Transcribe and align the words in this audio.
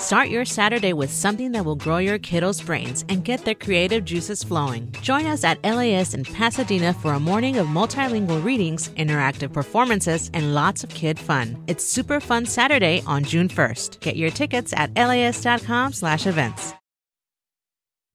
Start 0.00 0.30
your 0.30 0.46
Saturday 0.46 0.94
with 0.94 1.12
something 1.12 1.52
that 1.52 1.62
will 1.62 1.76
grow 1.76 1.98
your 1.98 2.18
kiddos' 2.18 2.64
brains 2.64 3.04
and 3.10 3.22
get 3.22 3.44
their 3.44 3.54
creative 3.54 4.02
juices 4.02 4.42
flowing. 4.42 4.90
Join 5.02 5.26
us 5.26 5.44
at 5.44 5.62
LAist 5.62 6.14
in 6.14 6.24
Pasadena 6.24 6.94
for 6.94 7.12
a 7.12 7.20
morning 7.20 7.58
of 7.58 7.66
multilingual 7.66 8.42
readings, 8.42 8.88
interactive 8.96 9.52
performances, 9.52 10.30
and 10.32 10.54
lots 10.54 10.82
of 10.82 10.88
kid 10.88 11.18
fun. 11.18 11.62
It's 11.66 11.84
Super 11.84 12.18
Fun 12.18 12.46
Saturday 12.46 13.02
on 13.06 13.24
June 13.24 13.46
1st. 13.46 14.00
Get 14.00 14.16
your 14.16 14.30
tickets 14.30 14.72
at 14.74 14.94
laist.com/events. 14.94 16.74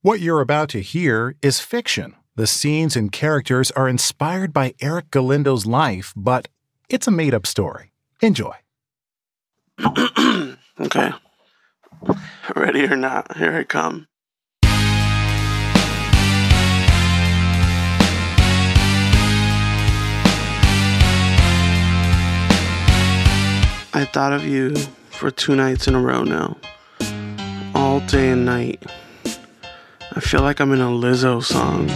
What 0.02 0.20
you're 0.20 0.42
about 0.42 0.70
to 0.70 0.82
hear 0.82 1.36
is 1.44 1.60
fiction. 1.60 2.16
The 2.36 2.48
scenes 2.48 2.96
and 2.96 3.12
characters 3.12 3.70
are 3.72 3.88
inspired 3.88 4.52
by 4.52 4.74
Erick 4.82 5.12
Galindo's 5.12 5.68
life, 5.68 6.14
but 6.18 6.48
it's 6.90 7.08
a 7.08 7.12
made-up 7.12 7.46
story. 7.46 7.92
Enjoy. 8.22 8.56
okay. 10.80 11.14
Ready 12.56 12.86
or 12.86 12.96
not, 12.96 13.38
here 13.38 13.56
I 13.56 13.64
come. 13.64 14.08
I 23.94 24.04
thought 24.04 24.34
of 24.34 24.46
you 24.46 24.76
for 25.10 25.32
two 25.32 25.56
nights 25.56 25.88
in 25.88 25.96
a 25.96 26.02
row 26.02 26.24
now. 26.24 26.58
All 27.74 28.02
day 28.02 28.30
and 28.30 28.46
night. 28.46 28.84
I 30.12 30.20
feel 30.20 30.42
like 30.42 30.60
I'm 30.60 30.74
in 30.74 30.82
a 30.82 30.90
Lizzo 30.90 31.42
song. 31.42 31.90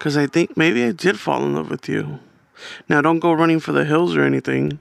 Because 0.00 0.16
I 0.16 0.26
think 0.26 0.56
maybe 0.56 0.82
I 0.82 0.92
did 0.92 1.20
fall 1.20 1.44
in 1.44 1.54
love 1.54 1.68
with 1.68 1.86
you. 1.86 2.20
Now, 2.88 3.02
don't 3.02 3.18
go 3.18 3.34
running 3.34 3.60
for 3.60 3.72
the 3.72 3.84
hills 3.84 4.16
or 4.16 4.22
anything. 4.22 4.80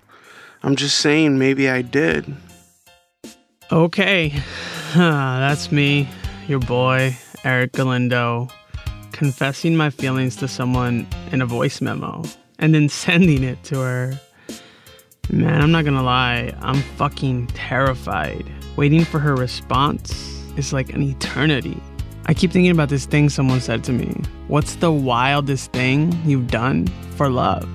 I'm 0.63 0.77
just 0.77 0.97
saying 0.97 1.37
maybe 1.37 1.69
I 1.69 1.81
did. 1.81 2.37
Okay, 3.69 4.33
that's 4.95 5.73
me, 5.73 6.07
your 6.47 6.59
boy, 6.59 7.17
Erick 7.43 7.73
Galindo, 7.73 8.47
confessing 9.11 9.75
my 9.75 9.89
feelings 9.89 10.37
to 10.37 10.47
someone 10.47 11.05
in 11.33 11.41
a 11.41 11.45
voice 11.45 11.81
memo 11.81 12.23
and 12.57 12.73
then 12.73 12.87
sending 13.03 13.43
it 13.43 13.61
to 13.65 13.81
her. 13.81 14.17
Man, 15.29 15.61
I'm 15.61 15.71
not 15.73 15.83
gonna 15.83 16.01
lie, 16.01 16.55
I'm 16.61 16.81
fucking 16.95 17.47
terrified. 17.47 18.49
Waiting 18.77 19.03
for 19.03 19.19
her 19.19 19.35
response 19.35 20.13
is 20.55 20.71
like 20.71 20.93
an 20.93 21.01
eternity. 21.03 21.77
I 22.29 22.35
keep 22.35 22.51
thinking 22.51 22.69
about 22.69 22.89
this 22.89 23.07
thing 23.07 23.27
someone 23.29 23.59
said 23.59 23.83
to 23.85 23.91
me. 23.91 24.15
What's 24.49 24.75
the 24.75 24.91
wildest 24.91 25.71
thing 25.71 26.13
you've 26.27 26.45
done 26.51 26.85
for 27.15 27.27
love? 27.27 27.67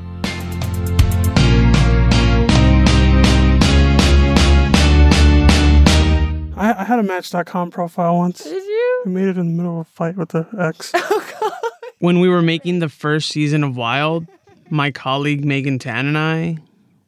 I, 6.56 6.72
I 6.78 6.84
had 6.84 7.00
a 7.00 7.02
Match.com 7.02 7.72
profile 7.72 8.16
once. 8.16 8.44
Did 8.44 8.62
you? 8.62 9.02
I 9.06 9.08
made 9.08 9.26
it 9.26 9.38
in 9.38 9.48
the 9.48 9.52
middle 9.52 9.80
of 9.80 9.88
a 9.88 9.90
fight 9.90 10.16
with 10.16 10.28
the 10.28 10.46
ex. 10.56 10.92
Oh, 10.94 11.32
God. 11.40 11.52
When 11.98 12.20
we 12.20 12.28
were 12.28 12.40
making 12.40 12.78
the 12.78 12.88
first 12.88 13.30
season 13.30 13.64
of 13.64 13.76
Wild, 13.76 14.28
my 14.70 14.92
colleague 14.92 15.44
Megan 15.44 15.80
Tan 15.80 16.06
and 16.06 16.16
I 16.16 16.58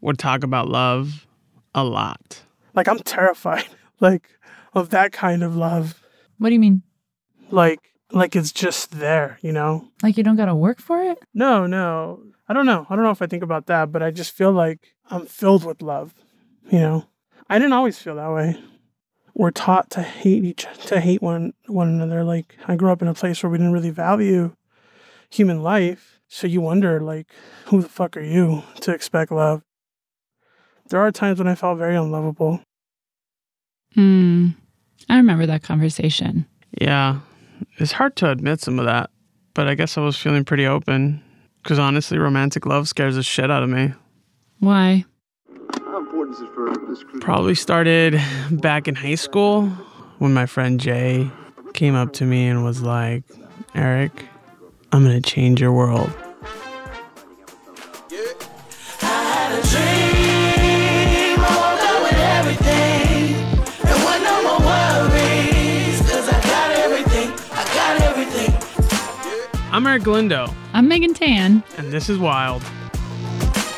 would 0.01 0.19
talk 0.19 0.43
about 0.43 0.69
love 0.69 1.29
a 1.77 1.85
lot. 1.85 2.43
like 2.75 2.89
I'm 2.89 2.99
terrified, 2.99 3.67
like 4.01 4.31
of 4.75 4.91
that 4.91 5.13
kind 5.13 5.45
of 5.45 5.55
love. 5.55 6.03
What 6.39 6.49
do 6.49 6.53
you 6.53 6.61
mean? 6.61 6.83
Like, 7.51 7.81
like 8.13 8.37
it's 8.37 8.53
just 8.53 8.93
there, 8.93 9.39
you 9.43 9.53
know? 9.53 9.89
Like 10.03 10.17
you 10.17 10.25
don't 10.25 10.37
gotta 10.37 10.55
work 10.55 10.81
for 10.81 11.03
it? 11.03 11.19
No, 11.35 11.67
no. 11.67 12.21
I 12.49 12.53
don't 12.53 12.67
know. 12.67 12.87
I 12.89 12.95
don't 12.95 13.05
know 13.05 13.11
if 13.11 13.23
I 13.23 13.27
think 13.27 13.43
about 13.43 13.67
that, 13.67 13.91
but 13.91 14.03
I 14.03 14.11
just 14.11 14.33
feel 14.33 14.53
like 14.53 14.95
I'm 15.11 15.27
filled 15.27 15.65
with 15.65 15.83
love. 15.83 16.15
You 16.71 16.81
know, 16.81 17.07
I 17.49 17.59
didn't 17.59 17.73
always 17.73 17.99
feel 17.99 18.17
that 18.17 18.33
way. 18.33 18.57
We're 19.35 19.51
taught 19.51 19.91
to 19.91 20.03
hate 20.03 20.45
each, 20.45 20.67
to 20.87 21.01
hate 21.01 21.23
one 21.23 21.53
one 21.67 21.89
another. 21.89 22.25
Like 22.25 22.57
I 22.67 22.77
grew 22.77 22.91
up 22.91 23.03
in 23.03 23.09
a 23.09 23.15
place 23.15 23.43
where 23.43 23.51
we 23.51 23.59
didn't 23.59 23.73
really 23.73 23.91
value 23.91 24.55
human 25.31 25.63
life, 25.63 26.21
so 26.29 26.47
you 26.47 26.61
wonder, 26.61 27.01
like, 27.01 27.27
who 27.67 27.83
the 27.83 27.89
fuck 27.89 28.17
are 28.17 28.23
you 28.23 28.63
to 28.81 28.93
expect 28.93 29.31
love? 29.31 29.63
There 30.89 31.01
are 31.01 31.13
times 31.13 31.39
when 31.39 31.49
I 31.49 31.55
felt 31.55 31.79
very 31.79 31.97
unlovable. 31.97 32.61
Hmm. 33.95 34.51
I 35.09 35.17
remember 35.17 35.47
that 35.47 35.63
conversation. 35.63 36.47
Yeah, 36.81 37.21
it's 37.79 37.93
hard 37.93 38.17
to 38.17 38.31
admit 38.31 38.61
some 38.61 38.79
of 38.79 38.85
that, 38.87 39.11
but 39.55 39.69
I 39.69 39.75
guess 39.75 39.97
I 39.99 40.01
was 40.01 40.17
feeling 40.17 40.45
pretty 40.45 40.67
open. 40.67 41.23
Because 41.63 41.79
honestly, 41.79 42.19
romantic 42.19 42.65
love 42.65 42.89
scares 42.89 43.17
the 43.17 43.23
shit 43.23 43.51
out 43.51 43.63
of 43.63 43.69
me. 43.69 43.93
Why? 44.61 45.05
Probably 47.21 47.55
started 47.55 48.21
back 48.51 48.87
in 48.87 48.95
high 48.95 49.17
school 49.17 49.67
when 50.19 50.33
my 50.33 50.47
friend 50.47 50.79
Jay 50.79 51.31
came 51.75 51.95
up 51.95 52.13
to 52.15 52.25
me 52.25 52.47
and 52.47 52.65
was 52.65 52.83
like, 52.83 53.25
Erick, 53.75 54.25
I'm 54.93 55.05
going 55.05 55.21
to 55.21 55.31
change 55.31 55.61
your 55.61 55.73
world. 55.73 56.11
I'm 69.77 69.87
Erick 69.87 70.05
Galindo, 70.05 70.49
I'm 70.73 70.89
Megan 70.89 71.13
Tan. 71.13 71.63
and 71.77 71.93
this 71.93 72.09
is 72.09 72.17
Wild. 72.17 72.63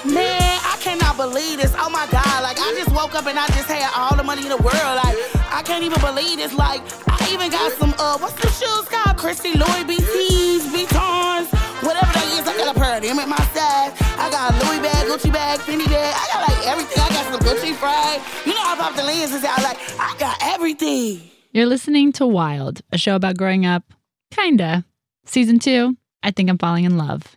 Man, 0.06 0.60
I 0.62 0.78
cannot 0.78 1.16
believe 1.16 1.58
this. 1.58 1.74
Oh 1.74 1.90
my 1.90 2.06
God. 2.06 2.38
Like, 2.46 2.54
I 2.54 2.70
just 2.78 2.94
woke 2.94 3.16
up 3.18 3.26
and 3.26 3.36
I 3.36 3.48
just 3.48 3.66
had 3.66 3.90
all 3.98 4.14
the 4.14 4.22
money 4.22 4.42
in 4.46 4.54
the 4.54 4.62
world. 4.62 4.94
Like, 4.94 5.18
I 5.50 5.60
can't 5.66 5.82
even 5.82 5.98
believe 5.98 6.38
this. 6.38 6.54
Like, 6.54 6.86
I 7.10 7.18
even 7.34 7.50
got 7.50 7.72
some, 7.72 7.92
uh, 7.98 8.16
what's 8.22 8.38
the 8.38 8.46
shoes 8.46 8.86
called? 8.86 9.18
Christy 9.18 9.58
Louis 9.58 9.82
BTs, 9.90 10.70
Vuittons, 10.70 11.50
whatever 11.82 12.12
that 12.14 12.30
is. 12.30 12.46
I 12.46 12.54
got 12.54 12.76
a 12.76 12.78
pair 12.78 12.94
of 12.94 13.02
them 13.02 13.18
at 13.18 13.26
my 13.26 13.42
side. 13.50 13.90
I 14.22 14.30
got 14.30 14.54
a 14.54 14.70
Louis 14.70 14.78
bag, 14.78 15.02
Gucci 15.10 15.32
bag, 15.34 15.58
Fendi 15.66 15.90
bag. 15.90 16.14
I 16.14 16.24
got 16.30 16.46
like 16.46 16.62
everything. 16.62 17.02
I 17.02 17.08
got 17.10 17.26
some 17.26 17.42
Gucci 17.42 17.74
frame. 17.74 18.22
You 18.46 18.54
know, 18.54 18.62
I 18.62 18.78
popped 18.78 18.94
the 18.94 19.02
lenses 19.02 19.42
out. 19.42 19.58
Like, 19.66 19.82
I 19.98 20.14
got 20.16 20.38
everything. 20.46 21.26
You're 21.50 21.66
listening 21.66 22.12
to 22.12 22.26
Wild, 22.28 22.82
a 22.92 22.98
show 22.98 23.16
about 23.16 23.36
growing 23.36 23.66
up. 23.66 23.82
Kinda. 24.30 24.84
Season 25.28 25.58
two, 25.58 25.94
I 26.22 26.30
think 26.30 26.48
I'm 26.48 26.56
falling 26.56 26.84
in 26.84 26.96
love. 26.96 27.36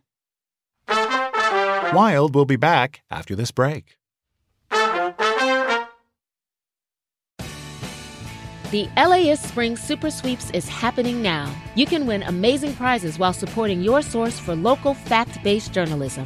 Wild 1.94 2.34
will 2.34 2.46
be 2.46 2.56
back 2.56 3.02
after 3.12 3.35
this 3.35 3.52
break. 3.52 3.97
The 8.72 8.88
LAist 8.96 9.44
Spring 9.44 9.75
Super 9.75 10.09
Sweeps 10.09 10.50
is 10.52 10.69
happening 10.69 11.22
now. 11.22 11.53
You 11.75 11.85
can 11.85 12.07
win 12.07 12.24
amazing 12.24 12.75
prizes 12.75 13.19
while 13.19 13.34
supporting 13.34 13.81
your 13.81 14.02
source 14.02 14.40
for 14.40 14.56
local 14.56 14.94
fact 14.94 15.44
based 15.44 15.73
journalism. 15.73 16.25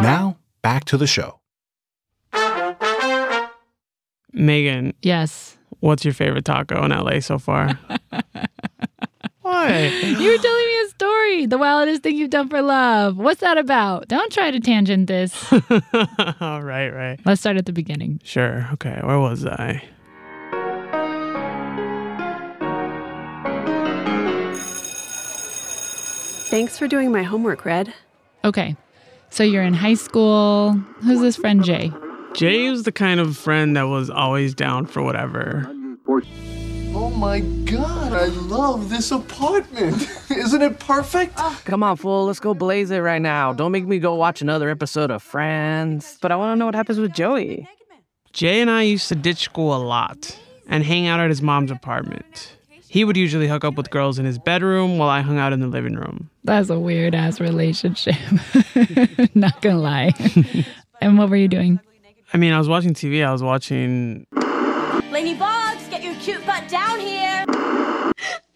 Now, 0.00 0.36
back 0.62 0.84
to 0.86 0.96
the 0.96 1.06
show. 1.06 1.40
Megan, 4.32 4.92
Yes. 5.02 5.56
what's 5.80 6.04
your 6.04 6.12
favorite 6.14 6.44
taco 6.44 6.84
in 6.84 6.90
LA 6.90 7.20
so 7.20 7.38
far? 7.38 7.68
what? 9.42 9.70
You 9.70 10.30
were 10.30 10.38
telling 10.38 10.66
me 10.66 10.80
a 10.84 10.88
story. 10.88 11.46
The 11.46 11.58
wildest 11.58 12.02
thing 12.02 12.16
you've 12.16 12.30
done 12.30 12.48
for 12.48 12.60
love. 12.60 13.16
What's 13.16 13.40
that 13.40 13.58
about? 13.58 14.08
Don't 14.08 14.32
try 14.32 14.50
to 14.50 14.58
tangent 14.60 15.06
this. 15.06 15.52
All 15.52 16.62
right, 16.62 16.88
right. 16.90 17.20
Let's 17.24 17.40
start 17.40 17.56
at 17.56 17.66
the 17.66 17.72
beginning. 17.72 18.20
Sure. 18.24 18.68
Okay. 18.72 19.00
Where 19.02 19.20
was 19.20 19.46
I? 19.46 19.82
Thanks 26.50 26.78
for 26.78 26.86
doing 26.86 27.10
my 27.10 27.22
homework, 27.22 27.64
Red. 27.64 27.92
Okay. 28.44 28.76
So 29.34 29.42
you're 29.42 29.64
in 29.64 29.74
high 29.74 29.94
school. 29.94 30.74
Who's 31.02 31.20
this 31.20 31.34
friend 31.34 31.64
Jay? 31.64 31.92
Jay 32.34 32.70
was 32.70 32.84
the 32.84 32.92
kind 32.92 33.18
of 33.18 33.36
friend 33.36 33.76
that 33.76 33.88
was 33.88 34.08
always 34.08 34.54
down 34.54 34.86
for 34.86 35.02
whatever. 35.02 35.68
Oh 36.94 37.10
my 37.10 37.40
god, 37.40 38.12
I 38.12 38.26
love 38.26 38.90
this 38.90 39.10
apartment. 39.10 40.08
Isn't 40.30 40.62
it 40.62 40.78
perfect? 40.78 41.34
Come 41.64 41.82
on, 41.82 41.96
fool. 41.96 42.26
Let's 42.26 42.38
go 42.38 42.54
blaze 42.54 42.92
it 42.92 43.00
right 43.00 43.20
now. 43.20 43.52
Don't 43.52 43.72
make 43.72 43.88
me 43.88 43.98
go 43.98 44.14
watch 44.14 44.40
another 44.40 44.70
episode 44.70 45.10
of 45.10 45.20
Friends. 45.20 46.16
But 46.22 46.30
I 46.30 46.36
want 46.36 46.54
to 46.54 46.56
know 46.60 46.66
what 46.66 46.76
happens 46.76 47.00
with 47.00 47.12
Joey. 47.12 47.68
Jay 48.32 48.60
and 48.60 48.70
I 48.70 48.82
used 48.82 49.08
to 49.08 49.16
ditch 49.16 49.38
school 49.38 49.74
a 49.74 49.82
lot 49.82 50.38
and 50.68 50.84
hang 50.84 51.08
out 51.08 51.18
at 51.18 51.30
his 51.30 51.42
mom's 51.42 51.72
apartment. 51.72 52.56
He 52.86 53.02
would 53.02 53.16
usually 53.16 53.48
hook 53.48 53.64
up 53.64 53.74
with 53.74 53.90
girls 53.90 54.20
in 54.20 54.26
his 54.26 54.38
bedroom 54.38 54.96
while 54.96 55.08
I 55.08 55.22
hung 55.22 55.38
out 55.38 55.52
in 55.52 55.58
the 55.58 55.66
living 55.66 55.96
room. 55.96 56.30
That's 56.44 56.68
a 56.68 56.78
weird 56.78 57.14
ass 57.14 57.40
relationship. 57.40 58.16
Not 59.34 59.60
gonna 59.62 59.78
lie. 59.78 60.12
and 61.00 61.16
what 61.18 61.30
were 61.30 61.36
you 61.36 61.48
doing? 61.48 61.80
I 62.32 62.36
mean, 62.36 62.52
I 62.52 62.58
was 62.58 62.68
watching 62.68 62.92
TV. 62.92 63.24
I 63.24 63.32
was 63.32 63.42
watching. 63.42 64.26
Lady 65.10 65.34
Boggs, 65.34 65.88
get 65.88 66.02
your 66.02 66.14
cute 66.16 66.44
butt 66.44 66.68
down 66.68 67.00
here. 67.00 67.44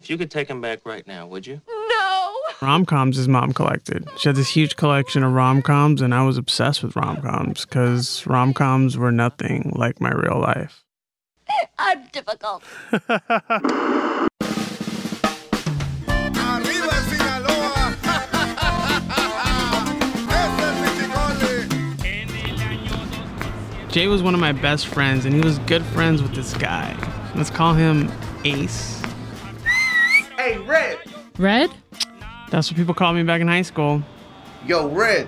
If 0.01 0.11
you 0.11 0.19
could 0.19 0.31
take 0.31 0.49
him 0.49 0.61
back 0.61 0.85
right 0.85 1.07
now, 1.07 1.27
would 1.27 1.47
you? 1.47 1.61
No. 1.69 2.35
rom 2.61 2.85
coms 2.85 3.17
his 3.17 3.29
mom 3.29 3.53
collected. 3.53 4.09
She 4.19 4.29
had 4.29 4.37
this 4.37 4.51
huge 4.51 4.77
collection 4.77 5.23
of 5.23 5.33
rom 5.33 5.63
coms, 5.63 6.03
and 6.03 6.15
I 6.15 6.25
was 6.25 6.37
obsessed 6.37 6.83
with 6.83 6.95
rom 6.97 7.23
coms 7.23 7.65
because 7.65 8.27
rom 8.27 8.53
coms 8.53 8.99
were 8.99 9.13
nothing 9.13 9.73
like 9.75 10.01
my 10.01 10.11
real 10.11 10.41
life. 10.41 10.85
I'm 11.79 12.05
difficult. 12.13 12.63
Jay 23.99 24.07
was 24.07 24.23
one 24.23 24.33
of 24.33 24.39
my 24.39 24.53
best 24.53 24.87
friends, 24.87 25.25
and 25.25 25.35
he 25.35 25.41
was 25.41 25.59
good 25.67 25.85
friends 25.87 26.23
with 26.23 26.33
this 26.33 26.55
guy. 26.55 26.95
Let's 27.35 27.51
call 27.51 27.75
him 27.75 28.09
Ace. 28.45 29.03
Hey, 30.37 30.57
Red. 30.59 31.01
Red? 31.37 31.73
That's 32.49 32.71
what 32.71 32.77
people 32.77 32.95
called 32.95 33.17
me 33.17 33.25
back 33.25 33.41
in 33.41 33.49
high 33.49 33.63
school. 33.63 34.05
Yo, 34.65 34.87
Red. 34.87 35.27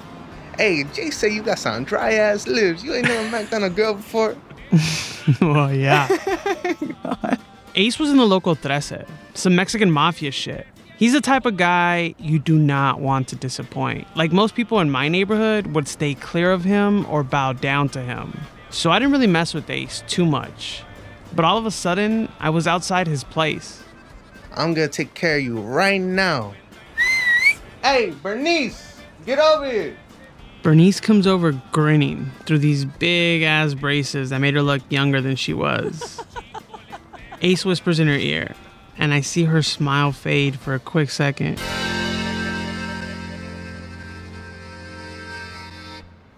Hey, 0.57 0.85
Jay 0.85 1.11
say 1.11 1.31
you 1.31 1.43
got 1.43 1.59
some 1.59 1.83
dry 1.83 2.13
ass 2.13 2.47
lips. 2.47 2.85
You 2.85 2.95
ain't 2.95 3.09
never 3.09 3.29
knocked 3.29 3.53
on 3.53 3.65
a 3.65 3.71
girl 3.71 3.95
before. 3.95 4.37
well, 5.41 5.75
yeah. 5.75 6.07
Ace 7.75 7.99
was 7.99 8.11
in 8.11 8.19
the 8.19 8.25
local 8.25 8.55
trece, 8.55 9.05
some 9.35 9.57
Mexican 9.57 9.91
mafia 9.91 10.31
shit. 10.31 10.65
He's 10.97 11.13
the 11.13 11.21
type 11.21 11.45
of 11.45 11.57
guy 11.57 12.15
you 12.19 12.39
do 12.39 12.57
not 12.57 13.01
want 13.01 13.27
to 13.29 13.35
disappoint. 13.35 14.07
Like 14.15 14.31
most 14.31 14.55
people 14.55 14.79
in 14.79 14.93
my 14.93 15.09
neighborhood 15.09 15.75
would 15.75 15.89
stay 15.89 16.15
clear 16.15 16.53
of 16.53 16.63
him 16.63 17.05
or 17.07 17.25
bow 17.25 17.53
down 17.53 17.89
to 17.89 18.01
him. 18.01 18.39
So 18.71 18.91
I 18.91 18.99
didn't 18.99 19.13
really 19.13 19.27
mess 19.27 19.53
with 19.53 19.69
Ace 19.69 20.03
too 20.07 20.25
much. 20.25 20.85
But 21.35 21.45
all 21.45 21.59
of 21.59 21.67
a 21.67 21.71
sudden, 21.71 22.31
I 22.39 22.51
was 22.51 22.67
outside 22.67 23.07
his 23.07 23.25
place. 23.25 23.83
I'm 24.55 24.75
gonna 24.75 24.89
take 24.89 25.15
care 25.15 25.37
of 25.37 25.43
you 25.43 25.61
right 25.61 26.01
now. 26.01 26.55
Hey, 27.83 28.13
Bernice, 28.23 29.01
get 29.25 29.39
over 29.39 29.71
here. 29.71 29.97
Bernice 30.63 31.01
comes 31.01 31.27
over 31.27 31.53
grinning 31.73 32.31
through 32.45 32.59
these 32.59 32.85
big 32.85 33.43
ass 33.43 33.75
braces 33.75 34.31
that 34.31 34.41
made 34.41 34.55
her 34.55 34.63
look 34.63 34.83
younger 34.91 35.21
than 35.21 35.37
she 35.37 35.55
was. 35.55 36.23
Ace 37.43 37.65
whispers 37.65 37.99
in 37.99 38.09
her 38.09 38.17
ear, 38.17 38.55
and 38.99 39.15
I 39.15 39.23
see 39.23 39.45
her 39.45 39.63
smile 39.63 40.13
fade 40.13 40.59
for 40.59 40.75
a 40.75 40.79
quick 40.79 41.11
second. 41.11 41.61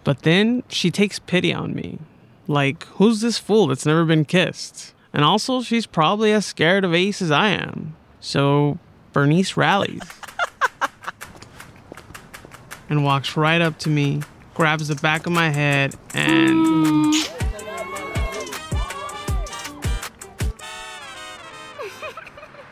But 0.04 0.22
then 0.22 0.62
she 0.68 0.90
takes 0.90 1.18
pity 1.18 1.52
on 1.52 1.74
me. 1.74 1.98
Like, 2.48 2.84
who's 2.84 3.20
this 3.20 3.38
fool 3.38 3.68
that's 3.68 3.86
never 3.86 4.04
been 4.04 4.24
kissed? 4.24 4.94
And 5.12 5.24
also, 5.24 5.62
she's 5.62 5.86
probably 5.86 6.32
as 6.32 6.44
scared 6.46 6.84
of 6.84 6.94
Ace 6.94 7.22
as 7.22 7.30
I 7.30 7.48
am. 7.48 7.94
So, 8.20 8.78
Bernice 9.12 9.56
rallies 9.56 10.02
and 12.88 13.04
walks 13.04 13.36
right 13.36 13.60
up 13.60 13.78
to 13.80 13.90
me, 13.90 14.22
grabs 14.54 14.88
the 14.88 14.94
back 14.96 15.26
of 15.26 15.32
my 15.32 15.50
head, 15.50 15.94
and. 16.14 17.14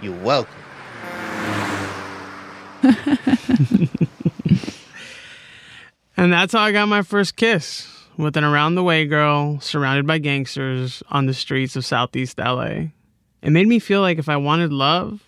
You're 0.01 0.17
welcome. 0.23 0.55
And 6.21 6.31
that's 6.31 6.53
how 6.53 6.61
I 6.61 6.71
got 6.71 6.87
my 6.87 7.01
first 7.01 7.35
kiss 7.35 8.00
with 8.17 8.37
an 8.37 8.45
around 8.45 8.75
the 8.75 8.83
way 8.83 9.07
girl 9.07 9.61
surrounded 9.61 10.07
by 10.07 10.19
gangsters 10.19 11.03
on 11.11 11.27
the 11.27 11.35
streets 11.35 11.77
of 11.77 11.85
Southeast 11.85 12.39
LA. 12.39 12.91
It 13.43 13.51
made 13.51 13.67
me 13.67 13.79
feel 13.79 14.01
like 14.01 14.19
if 14.19 14.29
I 14.29 14.37
wanted 14.37 14.73
love, 14.73 15.23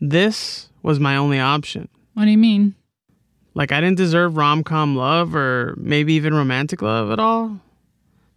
this 0.00 0.68
was 0.82 1.00
my 1.00 1.16
only 1.16 1.40
option. 1.40 1.88
What 2.14 2.24
do 2.24 2.30
you 2.30 2.38
mean? 2.38 2.74
Like 3.54 3.72
I 3.72 3.80
didn't 3.80 3.96
deserve 3.96 4.36
rom 4.36 4.62
com 4.62 4.96
love 4.96 5.34
or 5.34 5.74
maybe 5.78 6.14
even 6.14 6.34
romantic 6.34 6.82
love 6.82 7.10
at 7.10 7.18
all. 7.18 7.60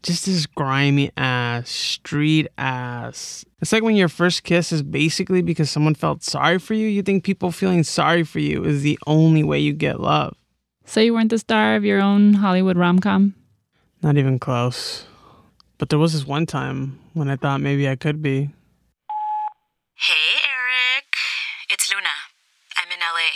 Just 0.01 0.25
this 0.25 0.45
grimy 0.45 1.11
ass, 1.17 1.69
street 1.69 2.47
ass. 2.57 3.43
It's 3.61 3.73
like 3.73 3.83
when 3.83 3.97
your 3.97 4.07
first 4.07 4.43
kiss 4.43 4.71
is 4.71 4.81
basically 4.81 5.41
because 5.41 5.69
someone 5.69 5.93
felt 5.93 6.23
sorry 6.23 6.57
for 6.57 6.73
you. 6.73 6.87
You 6.87 7.03
think 7.03 7.25
people 7.25 7.51
feeling 7.51 7.83
sorry 7.83 8.23
for 8.23 8.39
you 8.39 8.63
is 8.63 8.81
the 8.81 8.97
only 9.07 9.43
way 9.43 9.59
you 9.59 9.73
get 9.73 9.99
love. 9.99 10.37
So 10.85 11.01
you 11.01 11.13
weren't 11.13 11.29
the 11.29 11.37
star 11.37 11.75
of 11.75 11.83
your 11.83 12.01
own 12.01 12.35
Hollywood 12.35 12.77
rom 12.77 12.99
com? 12.99 13.35
Not 14.01 14.17
even 14.17 14.39
close. 14.39 15.05
But 15.77 15.89
there 15.89 15.99
was 15.99 16.13
this 16.13 16.25
one 16.25 16.45
time 16.45 16.99
when 17.13 17.29
I 17.29 17.35
thought 17.35 17.61
maybe 17.61 17.87
I 17.87 17.95
could 17.95 18.21
be. 18.21 18.49
Hey, 19.95 20.39
Erick. 20.49 21.05
It's 21.69 21.91
Luna. 21.91 22.07
I'm 22.77 22.91
in 22.91 22.99
LA. 22.99 23.29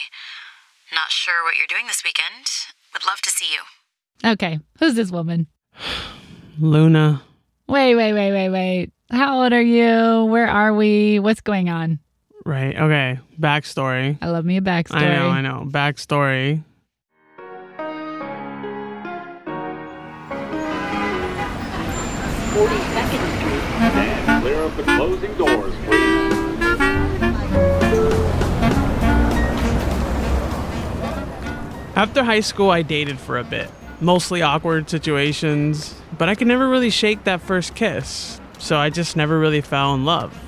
Not 0.94 1.10
sure 1.10 1.44
what 1.44 1.56
you're 1.58 1.68
doing 1.68 1.88
this 1.88 2.04
weekend. 2.04 2.48
Would 2.94 3.06
love 3.06 3.22
to 3.22 3.30
see 3.30 3.48
you. 3.54 4.30
Okay. 4.32 4.60
Who's 4.80 4.96
this 4.96 5.12
woman? 5.12 5.48
Luna. 6.60 7.22
Wait, 7.68 7.96
wait, 7.96 8.14
wait, 8.14 8.32
wait, 8.32 8.50
wait. 8.50 8.94
How 9.12 9.42
old 9.42 9.54
are 9.54 9.62
you? 9.62 10.26
Where 10.26 10.48
are 10.48 10.74
we? 10.74 11.20
What's 11.20 11.42
going 11.42 11.70
on? 11.70 12.00
Right. 12.46 12.76
Okay. 12.78 13.20
Backstory. 13.40 14.18
I 14.22 14.30
love 14.30 14.46
me 14.46 14.58
a 14.58 14.62
backstory. 14.62 14.96
I 15.02 15.16
know, 15.16 15.30
I 15.30 15.42
know. 15.42 15.66
Backstory. 15.70 16.64
42nd 22.54 23.40
Street. 23.40 23.64
And 23.82 24.44
clear 24.44 24.64
up 24.64 24.78
the 24.78 24.84
closing 24.84 25.34
doors, 25.38 25.74
please. 25.86 26.24
After 31.96 32.24
high 32.24 32.42
school, 32.42 32.70
I 32.70 32.84
dated 32.84 33.20
for 33.20 33.40
a 33.40 33.44
bit. 33.44 33.72
Mostly 34.02 34.44
awkward 34.44 34.88
situations, 34.88 35.96
but 36.18 36.30
I 36.30 36.36
could 36.36 36.46
never 36.46 36.70
really 36.70 36.92
shake 36.92 37.24
that 37.24 37.42
first 37.42 37.74
kiss. 37.74 38.40
So 38.60 38.78
I 38.78 38.92
just 38.92 39.16
never 39.16 39.40
really 39.40 39.62
fell 39.62 39.96
in 39.96 40.06
love. 40.06 40.40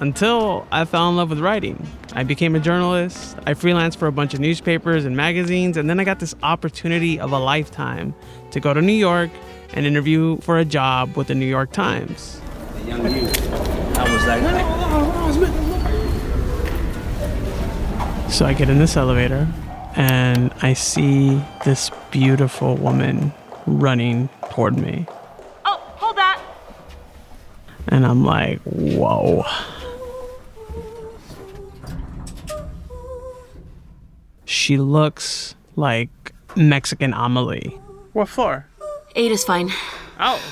Until 0.00 0.66
I 0.70 0.84
fell 0.84 1.08
in 1.08 1.16
love 1.16 1.30
with 1.30 1.38
writing. 1.38 1.86
I 2.12 2.24
became 2.24 2.54
a 2.54 2.60
journalist. 2.60 3.38
I 3.46 3.54
freelanced 3.54 3.96
for 3.96 4.06
a 4.06 4.12
bunch 4.12 4.34
of 4.34 4.40
newspapers 4.40 5.06
and 5.06 5.16
magazines, 5.16 5.78
and 5.78 5.88
then 5.88 5.98
I 5.98 6.04
got 6.04 6.20
this 6.20 6.34
opportunity 6.42 7.18
of 7.18 7.32
a 7.32 7.38
lifetime 7.38 8.14
to 8.50 8.60
go 8.60 8.74
to 8.74 8.82
New 8.82 8.92
York 8.92 9.30
and 9.74 9.84
interview 9.86 10.38
for 10.38 10.58
a 10.58 10.64
job 10.64 11.16
with 11.16 11.26
the 11.26 11.34
New 11.34 11.46
York 11.46 11.72
Times. 11.72 12.40
Young 12.86 13.04
you. 13.04 13.26
How 13.96 14.12
was 14.12 14.24
that 14.24 14.42
night? 14.42 14.64
So 18.30 18.46
I 18.46 18.52
get 18.54 18.70
in 18.70 18.78
this 18.78 18.96
elevator 18.96 19.46
and 19.96 20.52
I 20.62 20.72
see 20.74 21.40
this 21.64 21.90
beautiful 22.10 22.76
woman 22.76 23.32
running 23.66 24.28
toward 24.50 24.76
me. 24.76 25.06
Oh, 25.64 25.78
hold 25.96 26.16
that. 26.16 26.40
And 27.88 28.06
I'm 28.06 28.24
like, 28.24 28.60
whoa. 28.60 29.44
She 34.44 34.76
looks 34.78 35.54
like 35.76 36.10
Mexican 36.56 37.12
Amelie. 37.12 37.78
What 38.12 38.28
floor? 38.28 38.66
Eight 39.16 39.30
is 39.30 39.44
fine. 39.44 39.70
Oh, 40.18 40.42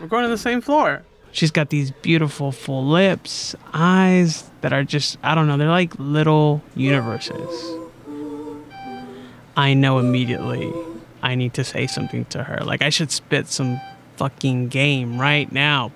we're 0.00 0.08
going 0.08 0.24
to 0.24 0.30
the 0.30 0.38
same 0.38 0.60
floor. 0.60 1.02
She's 1.32 1.52
got 1.52 1.70
these 1.70 1.92
beautiful 1.92 2.50
full 2.50 2.84
lips, 2.84 3.54
eyes 3.72 4.50
that 4.62 4.72
are 4.72 4.82
just, 4.82 5.18
I 5.22 5.34
don't 5.36 5.46
know, 5.46 5.56
they're 5.56 5.68
like 5.68 5.92
little 5.98 6.62
universes. 6.74 7.76
I 9.56 9.74
know 9.74 9.98
immediately 9.98 10.72
I 11.22 11.36
need 11.36 11.54
to 11.54 11.64
say 11.64 11.86
something 11.86 12.24
to 12.26 12.42
her. 12.42 12.58
Like, 12.64 12.82
I 12.82 12.88
should 12.88 13.12
spit 13.12 13.46
some 13.46 13.80
fucking 14.16 14.68
game 14.68 15.20
right 15.20 15.50
now. 15.52 15.92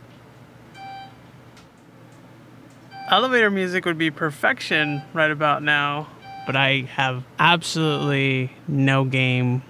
Elevator 3.11 3.51
music 3.51 3.85
would 3.85 3.99
be 3.99 4.11
perfection 4.11 5.03
right 5.13 5.31
about 5.31 5.63
now, 5.63 6.09
but 6.47 6.57
I 6.57 6.83
have 6.95 7.25
absolutely 7.39 8.53
no 8.69 9.05
game. 9.05 9.63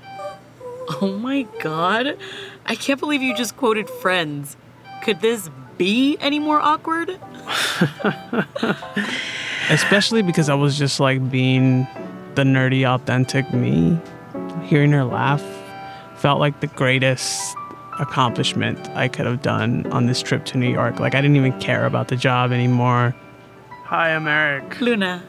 Oh 1.00 1.16
my 1.18 1.42
god. 1.60 2.18
I 2.66 2.74
can't 2.74 3.00
believe 3.00 3.22
you 3.22 3.34
just 3.34 3.56
quoted 3.56 3.88
Friends. 3.88 4.56
Could 5.02 5.20
this 5.20 5.50
be 5.78 6.16
any 6.20 6.38
more 6.38 6.60
awkward? 6.60 7.10
Especially 9.70 10.22
because 10.22 10.48
I 10.48 10.54
was 10.54 10.78
just 10.78 11.00
like 11.00 11.30
being 11.30 11.86
the 12.34 12.42
nerdy, 12.42 12.84
authentic 12.86 13.52
me. 13.52 13.98
Hearing 14.64 14.92
her 14.92 15.04
laugh 15.04 15.42
felt 16.16 16.38
like 16.40 16.60
the 16.60 16.66
greatest 16.68 17.56
accomplishment 18.00 18.78
I 18.90 19.08
could 19.08 19.26
have 19.26 19.42
done 19.42 19.86
on 19.92 20.06
this 20.06 20.22
trip 20.22 20.44
to 20.46 20.58
New 20.58 20.70
York. 20.70 21.00
Like, 21.00 21.14
I 21.14 21.20
didn't 21.20 21.36
even 21.36 21.58
care 21.60 21.86
about 21.86 22.08
the 22.08 22.16
job 22.16 22.52
anymore. 22.52 23.14
Hi, 23.84 24.14
I'm 24.14 24.26
Erick. 24.26 24.80
Luna. 24.80 25.22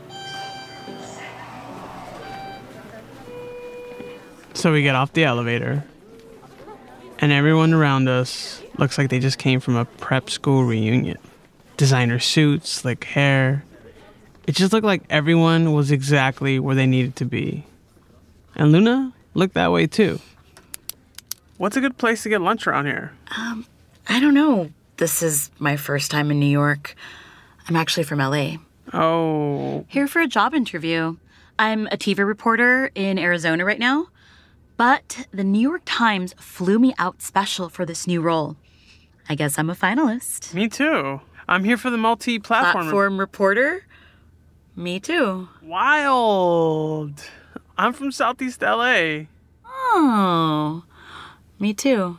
So 4.55 4.71
we 4.71 4.81
get 4.81 4.95
off 4.95 5.11
the 5.11 5.25
elevator, 5.25 5.83
and 7.19 7.31
everyone 7.31 7.73
around 7.73 8.07
us 8.07 8.63
looks 8.77 8.97
like 8.97 9.09
they 9.09 9.19
just 9.19 9.37
came 9.37 9.59
from 9.59 9.75
a 9.75 9.83
prep 9.83 10.29
school 10.29 10.63
reunion. 10.63 11.17
Designer 11.75 12.19
suits, 12.19 12.69
slick 12.69 13.03
hair. 13.03 13.65
It 14.47 14.55
just 14.55 14.71
looked 14.71 14.85
like 14.85 15.03
everyone 15.09 15.73
was 15.73 15.91
exactly 15.91 16.57
where 16.57 16.73
they 16.73 16.87
needed 16.87 17.17
to 17.17 17.25
be. 17.25 17.65
And 18.55 18.71
Luna 18.71 19.13
looked 19.33 19.55
that 19.55 19.73
way 19.73 19.87
too. 19.87 20.19
What's 21.57 21.75
a 21.75 21.81
good 21.81 21.97
place 21.97 22.23
to 22.23 22.29
get 22.29 22.41
lunch 22.41 22.65
around 22.65 22.85
here? 22.85 23.11
Um, 23.37 23.65
I 24.07 24.21
don't 24.21 24.33
know. 24.33 24.69
This 24.97 25.21
is 25.21 25.51
my 25.59 25.75
first 25.75 26.11
time 26.11 26.31
in 26.31 26.39
New 26.39 26.45
York. 26.45 26.95
I'm 27.67 27.75
actually 27.75 28.03
from 28.03 28.19
LA. 28.19 28.55
Oh. 28.93 29.85
Here 29.89 30.07
for 30.07 30.21
a 30.21 30.27
job 30.27 30.53
interview. 30.53 31.17
I'm 31.59 31.87
a 31.87 31.97
TV 31.97 32.25
reporter 32.25 32.89
in 32.95 33.19
Arizona 33.19 33.65
right 33.65 33.79
now, 33.79 34.07
but 34.77 35.27
the 35.31 35.43
New 35.43 35.59
York 35.59 35.81
Times 35.85 36.33
flew 36.37 36.79
me 36.79 36.93
out 36.97 37.21
special 37.21 37.69
for 37.69 37.85
this 37.85 38.07
new 38.07 38.21
role. 38.21 38.57
I 39.29 39.35
guess 39.35 39.57
I'm 39.57 39.69
a 39.69 39.75
finalist. 39.75 40.53
Me 40.53 40.67
too. 40.67 41.21
I'm 41.47 41.63
here 41.63 41.77
for 41.77 41.89
the 41.89 41.97
multi 41.97 42.39
platform. 42.39 42.85
Platform 42.85 43.19
reporter? 43.19 43.85
Me 44.75 44.99
too. 44.99 45.47
Wild. 45.61 47.23
I'm 47.77 47.93
from 47.93 48.11
Southeast 48.11 48.61
LA. 48.61 49.25
Oh, 49.65 50.83
me 51.59 51.73
too. 51.73 52.17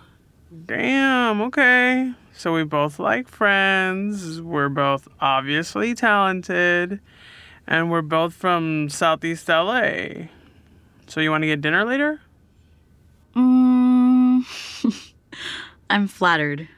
Damn, 0.64 1.40
okay. 1.42 2.12
So 2.32 2.54
we 2.54 2.64
both 2.64 2.98
like 2.98 3.28
friends. 3.28 4.40
We're 4.40 4.68
both 4.68 5.08
obviously 5.20 5.94
talented. 5.94 7.00
And 7.66 7.90
we're 7.90 8.02
both 8.02 8.34
from 8.34 8.88
Southeast 8.88 9.48
LA. 9.48 10.28
So 11.06 11.20
you 11.20 11.30
want 11.30 11.42
to 11.42 11.48
get 11.48 11.60
dinner 11.60 11.84
later? 11.84 12.20
Mm, 13.37 14.45
I'm 15.90 16.09
flattered. 16.09 16.69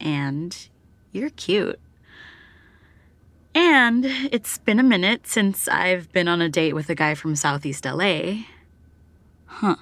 And 0.00 0.56
you're 1.12 1.30
cute. 1.30 1.78
And 3.54 4.06
it's 4.06 4.58
been 4.58 4.78
a 4.78 4.84
minute 4.84 5.26
since 5.26 5.66
I've 5.66 6.10
been 6.12 6.28
on 6.28 6.40
a 6.40 6.48
date 6.48 6.74
with 6.74 6.88
a 6.88 6.94
guy 6.94 7.14
from 7.14 7.34
Southeast 7.34 7.84
LA. 7.84 8.44
Huh. 9.46 9.74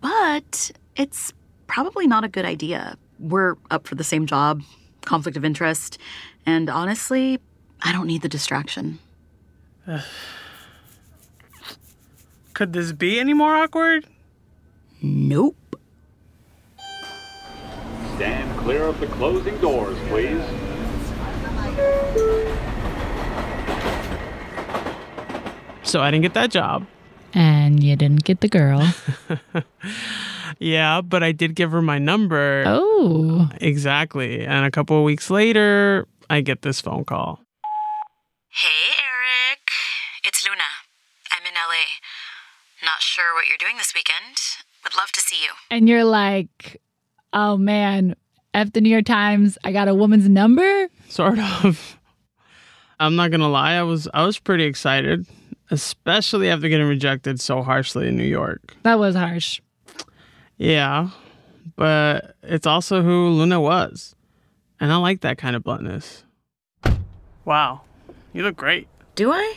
But 0.00 0.70
it's 0.94 1.32
probably 1.66 2.06
not 2.06 2.22
a 2.22 2.28
good 2.28 2.44
idea. 2.44 2.96
We're 3.18 3.56
up 3.70 3.88
for 3.88 3.96
the 3.96 4.04
same 4.04 4.26
job, 4.26 4.62
conflict 5.04 5.36
of 5.36 5.44
interest, 5.44 5.98
and 6.44 6.70
honestly, 6.70 7.40
I 7.82 7.90
don't 7.92 8.06
need 8.06 8.22
the 8.22 8.28
distraction. 8.28 9.00
Could 12.54 12.72
this 12.72 12.92
be 12.92 13.18
any 13.18 13.34
more 13.34 13.56
awkward? 13.56 14.06
Nope. 15.02 15.56
Stand 18.16 18.58
clear 18.60 18.84
of 18.84 18.98
the 19.00 19.06
closing 19.06 19.58
doors, 19.60 19.96
please. 20.08 20.42
So 25.82 26.00
I 26.00 26.10
didn't 26.10 26.22
get 26.22 26.34
that 26.34 26.50
job. 26.50 26.86
And 27.32 27.82
you 27.82 27.94
didn't 27.96 28.24
get 28.24 28.40
the 28.40 28.48
girl. 28.48 28.92
Yeah, 30.58 31.02
but 31.02 31.22
I 31.22 31.32
did 31.32 31.54
give 31.54 31.70
her 31.72 31.82
my 31.82 31.98
number. 31.98 32.64
Oh. 32.66 33.48
Exactly. 33.60 34.44
And 34.46 34.64
a 34.64 34.70
couple 34.70 34.96
of 34.96 35.04
weeks 35.04 35.28
later, 35.30 36.06
I 36.30 36.40
get 36.40 36.62
this 36.62 36.80
phone 36.80 37.04
call. 37.04 37.40
Hey, 38.48 38.94
Erick. 39.04 39.68
It's 40.24 40.46
Luna. 40.48 40.62
I'm 41.30 41.42
in 41.46 41.54
LA. 41.54 42.00
Not 42.82 43.00
sure 43.02 43.34
what 43.34 43.46
you're 43.46 43.58
doing 43.58 43.76
this 43.76 43.92
weekend. 43.94 44.55
Would 44.86 44.96
love 44.96 45.10
to 45.10 45.20
see 45.20 45.34
you. 45.42 45.50
And 45.68 45.88
you're 45.88 46.04
like, 46.04 46.80
oh 47.32 47.56
man, 47.56 48.14
F 48.54 48.72
the 48.72 48.80
New 48.80 48.88
York 48.88 49.04
Times, 49.04 49.58
I 49.64 49.72
got 49.72 49.88
a 49.88 49.94
woman's 49.96 50.28
number? 50.28 50.86
Sort 51.08 51.40
of. 51.40 51.98
I'm 53.00 53.16
not 53.16 53.32
gonna 53.32 53.48
lie, 53.48 53.72
I 53.72 53.82
was 53.82 54.06
I 54.14 54.24
was 54.24 54.38
pretty 54.38 54.62
excited, 54.62 55.26
especially 55.72 56.48
after 56.50 56.68
getting 56.68 56.86
rejected 56.86 57.40
so 57.40 57.62
harshly 57.62 58.06
in 58.06 58.16
New 58.16 58.22
York. 58.22 58.76
That 58.84 59.00
was 59.00 59.16
harsh. 59.16 59.60
Yeah, 60.56 61.10
but 61.74 62.36
it's 62.44 62.68
also 62.68 63.02
who 63.02 63.30
Luna 63.30 63.60
was. 63.60 64.14
And 64.78 64.92
I 64.92 64.98
like 64.98 65.22
that 65.22 65.36
kind 65.36 65.56
of 65.56 65.64
bluntness. 65.64 66.22
Wow, 67.44 67.80
you 68.32 68.44
look 68.44 68.54
great. 68.54 68.86
Do 69.16 69.32
I? 69.32 69.54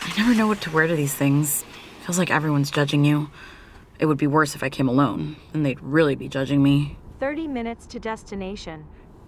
I 0.00 0.12
never 0.16 0.34
know 0.34 0.46
what 0.46 0.62
to 0.62 0.70
wear 0.70 0.86
to 0.86 0.96
these 0.96 1.14
things. 1.14 1.66
Feels 2.06 2.18
like 2.18 2.30
everyone's 2.30 2.70
judging 2.70 3.04
you. 3.04 3.28
It 4.02 4.06
would 4.06 4.18
be 4.18 4.26
worse 4.26 4.56
if 4.56 4.64
I 4.64 4.68
came 4.68 4.88
alone, 4.88 5.36
and 5.54 5.64
they'd 5.64 5.80
really 5.80 6.16
be 6.16 6.28
judging 6.28 6.60
me. 6.60 6.98
30 7.20 7.46
minutes 7.46 7.86
to 7.86 8.00
destination. 8.00 8.84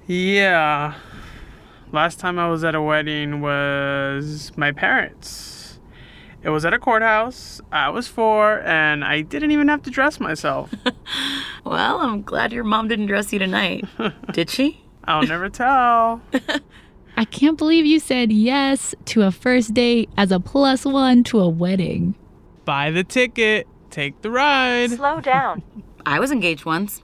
Yeah. 0.09 0.95
Last 1.93 2.19
time 2.19 2.41
I 2.41 2.49
was 2.49 2.65
at 2.65 2.75
a 2.75 2.83
wedding 2.83 3.41
was 3.41 4.51
my 4.57 4.73
parents. 4.73 5.79
It 6.43 6.49
was 6.49 6.65
at 6.65 6.75
a 6.75 6.81
courthouse. 6.81 7.61
I 7.71 7.89
was 7.91 8.09
four, 8.09 8.63
and 8.63 9.05
I 9.05 9.21
didn't 9.21 9.53
even 9.53 9.69
have 9.69 9.83
to 9.83 9.91
dress 9.91 10.19
myself. 10.19 10.75
Well, 11.65 12.01
I'm 12.01 12.23
glad 12.23 12.53
your 12.53 12.65
mom 12.65 12.89
didn't 12.89 13.07
dress 13.07 13.33
you 13.33 13.39
tonight. 13.39 13.87
Did 14.33 14.51
she? 14.51 14.85
I'll 15.05 15.23
never 15.23 15.49
tell. 15.49 16.21
I 17.17 17.25
can't 17.25 17.57
believe 17.57 17.87
you 17.87 18.01
said 18.01 18.33
yes 18.33 18.95
to 19.07 19.23
a 19.23 19.31
first 19.31 19.73
date 19.73 20.11
as 20.19 20.31
a 20.31 20.41
plus 20.41 20.85
one 20.85 21.25
to 21.25 21.39
a 21.41 21.49
wedding. 21.49 22.17
Buy 22.67 22.91
the 22.91 23.05
ticket, 23.05 23.67
take 23.95 24.21
the 24.23 24.31
ride. 24.31 24.91
Slow 24.91 25.21
down. 25.21 25.63
I 26.07 26.19
was 26.21 26.33
engaged 26.33 26.65
once. 26.65 27.03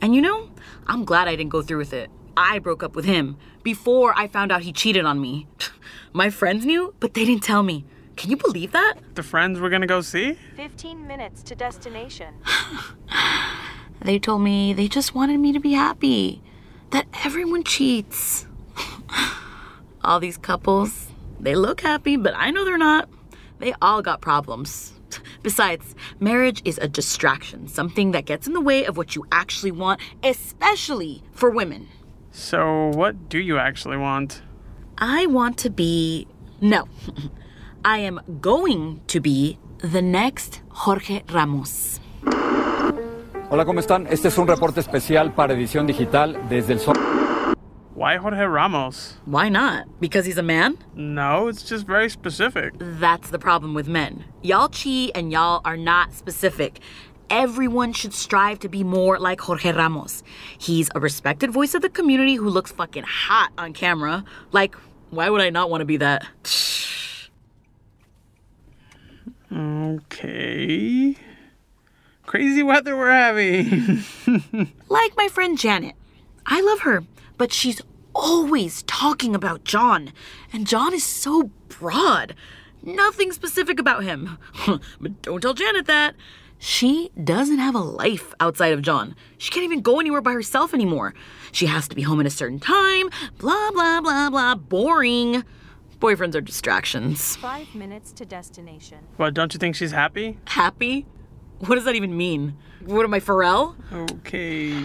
And 0.00 0.14
you 0.14 0.20
know, 0.20 0.50
I'm 0.86 1.04
glad 1.04 1.28
I 1.28 1.36
didn't 1.36 1.50
go 1.50 1.62
through 1.62 1.78
with 1.78 1.92
it. 1.92 2.10
I 2.36 2.58
broke 2.58 2.82
up 2.82 2.96
with 2.96 3.04
him 3.04 3.36
before 3.62 4.14
I 4.16 4.26
found 4.26 4.50
out 4.50 4.62
he 4.62 4.72
cheated 4.72 5.04
on 5.04 5.20
me. 5.20 5.46
My 6.12 6.30
friends 6.30 6.64
knew, 6.64 6.94
but 6.98 7.14
they 7.14 7.24
didn't 7.24 7.44
tell 7.44 7.62
me. 7.62 7.84
Can 8.16 8.30
you 8.30 8.36
believe 8.36 8.72
that? 8.72 8.94
The 9.14 9.22
friends 9.22 9.60
we're 9.60 9.70
gonna 9.70 9.86
go 9.86 10.00
see? 10.00 10.38
15 10.56 11.06
minutes 11.06 11.42
to 11.44 11.54
destination. 11.54 12.34
They 14.04 14.18
told 14.18 14.42
me 14.42 14.72
they 14.72 14.88
just 14.88 15.14
wanted 15.14 15.38
me 15.38 15.52
to 15.52 15.60
be 15.60 15.74
happy. 15.74 16.42
That 16.90 17.06
everyone 17.24 17.62
cheats. 17.62 18.46
all 20.04 20.18
these 20.18 20.36
couples, 20.36 21.06
they 21.38 21.54
look 21.54 21.82
happy, 21.82 22.16
but 22.16 22.34
I 22.36 22.50
know 22.50 22.64
they're 22.64 22.78
not. 22.78 23.08
They 23.60 23.74
all 23.80 24.02
got 24.02 24.20
problems. 24.20 24.92
Besides, 25.42 25.94
marriage 26.20 26.62
is 26.64 26.78
a 26.78 26.88
distraction, 26.88 27.68
something 27.68 28.12
that 28.12 28.24
gets 28.24 28.46
in 28.46 28.52
the 28.52 28.60
way 28.60 28.84
of 28.84 28.96
what 28.96 29.16
you 29.16 29.24
actually 29.32 29.72
want, 29.72 30.00
especially 30.22 31.22
for 31.32 31.50
women. 31.50 31.88
So, 32.30 32.90
what 32.94 33.28
do 33.28 33.38
you 33.38 33.58
actually 33.58 33.98
want? 33.98 34.42
I 34.98 35.26
want 35.26 35.58
to 35.58 35.70
be. 35.70 36.26
No. 36.60 36.88
I 37.84 37.98
am 37.98 38.20
going 38.40 39.00
to 39.08 39.20
be 39.20 39.58
the 39.78 40.00
next 40.00 40.62
Jorge 40.70 41.22
Ramos. 41.28 42.00
Hola, 43.50 43.66
¿cómo 43.66 43.80
están? 43.80 44.06
Este 44.08 44.28
es 44.28 44.38
un 44.38 44.46
reporte 44.46 44.80
especial 44.80 45.34
para 45.34 45.52
edición 45.52 45.86
digital 45.86 46.38
desde 46.48 46.72
el 46.72 46.80
sol. 46.80 46.96
Why 47.94 48.16
Jorge 48.16 48.44
Ramos? 48.44 49.16
Why 49.26 49.48
not? 49.50 49.86
Because 50.00 50.24
he's 50.24 50.38
a 50.38 50.42
man? 50.42 50.78
No, 50.94 51.48
it's 51.48 51.62
just 51.62 51.86
very 51.86 52.08
specific. 52.08 52.72
That's 52.78 53.28
the 53.30 53.38
problem 53.38 53.74
with 53.74 53.86
men. 53.86 54.24
Y'all 54.42 54.68
chi 54.68 55.10
and 55.14 55.30
y'all 55.30 55.60
are 55.64 55.76
not 55.76 56.12
specific. 56.14 56.80
everyone 57.30 57.92
should 57.94 58.12
strive 58.12 58.58
to 58.60 58.68
be 58.68 58.84
more 58.84 59.18
like 59.18 59.40
Jorge 59.40 59.72
Ramos. 59.72 60.22
He's 60.58 60.90
a 60.94 61.00
respected 61.00 61.50
voice 61.50 61.72
of 61.74 61.80
the 61.80 61.88
community 61.88 62.34
who 62.34 62.50
looks 62.50 62.70
fucking 62.72 63.04
hot 63.04 63.50
on 63.56 63.72
camera. 63.72 64.22
Like, 64.52 64.74
why 65.10 65.30
would 65.30 65.40
I 65.40 65.48
not 65.48 65.70
want 65.70 65.80
to 65.80 65.86
be 65.86 65.96
that? 65.98 66.26
Okay. 69.50 71.16
Crazy 72.26 72.62
weather 72.62 72.96
we're 72.96 73.10
having. 73.10 74.02
like 74.88 75.16
my 75.16 75.28
friend 75.28 75.58
Janet. 75.58 75.94
I 76.46 76.60
love 76.60 76.80
her, 76.80 77.04
but 77.42 77.52
she's 77.52 77.82
always 78.14 78.84
talking 78.84 79.34
about 79.34 79.64
John. 79.64 80.12
And 80.52 80.64
John 80.64 80.94
is 80.94 81.02
so 81.02 81.50
broad. 81.68 82.36
Nothing 82.84 83.32
specific 83.32 83.80
about 83.80 84.04
him. 84.04 84.38
but 85.00 85.22
don't 85.22 85.40
tell 85.40 85.52
Janet 85.52 85.86
that. 85.86 86.14
She 86.60 87.10
doesn't 87.20 87.58
have 87.58 87.74
a 87.74 87.80
life 87.80 88.32
outside 88.38 88.72
of 88.72 88.80
John. 88.80 89.16
She 89.38 89.50
can't 89.50 89.64
even 89.64 89.80
go 89.80 89.98
anywhere 89.98 90.20
by 90.20 90.34
herself 90.34 90.72
anymore. 90.72 91.14
She 91.50 91.66
has 91.66 91.88
to 91.88 91.96
be 91.96 92.02
home 92.02 92.20
at 92.20 92.26
a 92.26 92.30
certain 92.30 92.60
time. 92.60 93.10
Blah, 93.38 93.72
blah, 93.72 94.00
blah, 94.00 94.30
blah. 94.30 94.54
Boring. 94.54 95.42
Boyfriends 95.98 96.36
are 96.36 96.40
distractions. 96.40 97.34
Five 97.34 97.74
minutes 97.74 98.12
to 98.12 98.24
destination. 98.24 98.98
What, 99.16 99.34
don't 99.34 99.52
you 99.52 99.58
think 99.58 99.74
she's 99.74 99.90
happy? 99.90 100.38
Happy? 100.44 101.06
What 101.58 101.74
does 101.74 101.86
that 101.86 101.96
even 101.96 102.16
mean? 102.16 102.56
What 102.84 103.02
am 103.02 103.12
I, 103.12 103.18
Pharrell? 103.18 103.74
Okay. 103.92 104.76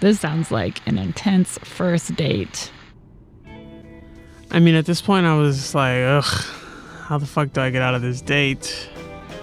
This 0.00 0.20
sounds 0.20 0.50
like 0.50 0.86
an 0.86 0.96
intense 0.98 1.58
first 1.58 2.14
date. 2.16 2.70
I 4.50 4.60
mean, 4.60 4.74
at 4.74 4.86
this 4.86 5.02
point, 5.02 5.26
I 5.26 5.36
was 5.36 5.74
like, 5.74 5.98
ugh, 6.04 6.24
how 7.02 7.18
the 7.18 7.26
fuck 7.26 7.52
do 7.52 7.60
I 7.60 7.70
get 7.70 7.82
out 7.82 7.94
of 7.94 8.02
this 8.02 8.20
date? 8.20 8.88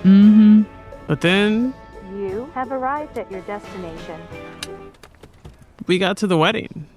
Mm-hmm. 0.03 0.63
But 1.07 1.21
then 1.21 1.73
You 2.11 2.49
have 2.53 2.71
arrived 2.71 3.17
at 3.17 3.29
your 3.31 3.41
destination. 3.41 4.21
we 5.87 5.99
got 5.99 6.17
to 6.17 6.27
the 6.27 6.37
wedding. 6.37 6.87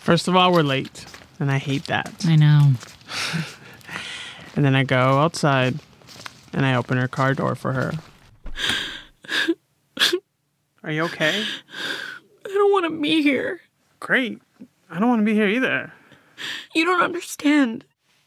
First 0.00 0.26
of 0.26 0.34
all, 0.34 0.52
we're 0.52 0.62
late, 0.62 1.04
and 1.38 1.50
I 1.50 1.58
hate 1.58 1.84
that. 1.86 2.24
I 2.26 2.36
know. 2.36 2.72
And 4.56 4.64
then 4.64 4.74
I 4.74 4.82
go 4.82 4.96
outside, 4.96 5.78
and 6.52 6.66
I 6.66 6.74
open 6.74 6.98
her 6.98 7.06
car 7.06 7.32
door 7.32 7.54
for 7.54 7.74
her. 7.74 7.92
Are 10.82 10.90
you 10.90 11.02
okay? 11.04 11.44
I 12.46 12.48
don't 12.48 12.72
want 12.72 12.84
to 12.86 13.00
be 13.00 13.22
here. 13.22 13.60
Great. 14.00 14.40
I 14.90 14.98
don't 14.98 15.08
want 15.08 15.20
to 15.20 15.24
be 15.24 15.34
here 15.34 15.48
either. 15.48 15.92
You 16.74 16.84
don't 16.84 17.02
understand. 17.02 17.84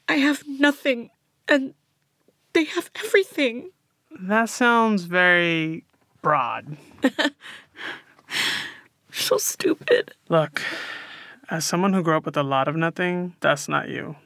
I 0.08 0.14
have 0.14 0.42
nothing, 0.46 1.10
and 1.48 1.74
they 2.52 2.64
have 2.64 2.90
everything. 2.96 3.70
That 4.20 4.50
sounds 4.50 5.04
very 5.04 5.84
broad. 6.20 6.76
So 9.12 9.36
stupid. 9.36 10.14
Look, 10.30 10.62
as 11.50 11.66
someone 11.66 11.92
who 11.92 12.02
grew 12.02 12.16
up 12.16 12.24
with 12.24 12.36
a 12.36 12.42
lot 12.42 12.66
of 12.66 12.74
nothing, 12.74 13.34
that's 13.40 13.68
not 13.68 13.90
you. 13.90 14.16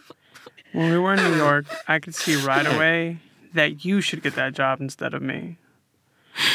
when 0.72 0.90
we 0.90 0.98
were 0.98 1.12
in 1.12 1.22
New 1.22 1.36
York, 1.36 1.66
I 1.86 1.98
could 1.98 2.14
see 2.14 2.36
right 2.36 2.66
away 2.66 3.18
that 3.52 3.84
you 3.84 4.00
should 4.00 4.22
get 4.22 4.34
that 4.36 4.54
job 4.54 4.80
instead 4.80 5.12
of 5.12 5.20
me. 5.20 5.58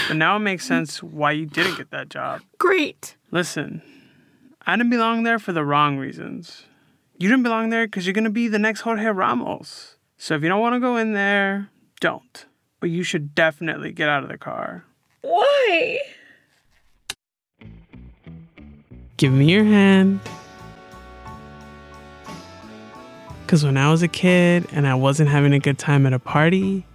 But 0.07 0.17
now 0.17 0.35
it 0.35 0.39
makes 0.39 0.65
sense 0.65 1.01
why 1.03 1.31
you 1.31 1.45
didn't 1.45 1.77
get 1.77 1.91
that 1.91 2.09
job. 2.09 2.41
Great. 2.57 3.15
Listen, 3.31 3.81
I 4.65 4.75
didn't 4.75 4.89
belong 4.89 5.23
there 5.23 5.39
for 5.39 5.53
the 5.53 5.63
wrong 5.63 5.97
reasons. 5.97 6.63
You 7.17 7.29
didn't 7.29 7.43
belong 7.43 7.69
there 7.69 7.87
because 7.87 8.05
you're 8.05 8.13
going 8.13 8.23
to 8.25 8.29
be 8.29 8.47
the 8.47 8.59
next 8.59 8.81
Jorge 8.81 9.07
Ramos. 9.07 9.95
So 10.17 10.35
if 10.35 10.43
you 10.43 10.49
don't 10.49 10.61
want 10.61 10.75
to 10.75 10.79
go 10.79 10.97
in 10.97 11.13
there, 11.13 11.69
don't. 11.99 12.45
But 12.79 12.89
you 12.89 13.03
should 13.03 13.33
definitely 13.33 13.91
get 13.91 14.07
out 14.09 14.23
of 14.23 14.29
the 14.29 14.37
car. 14.37 14.85
Why? 15.21 15.99
Give 19.17 19.33
me 19.33 19.51
your 19.51 19.63
hand. 19.63 20.19
Because 23.41 23.63
when 23.63 23.77
I 23.77 23.89
was 23.89 24.03
a 24.03 24.07
kid 24.07 24.67
and 24.71 24.85
I 24.85 24.93
wasn't 24.93 25.29
having 25.29 25.53
a 25.53 25.59
good 25.59 25.79
time 25.79 26.05
at 26.05 26.13
a 26.13 26.19
party, 26.19 26.85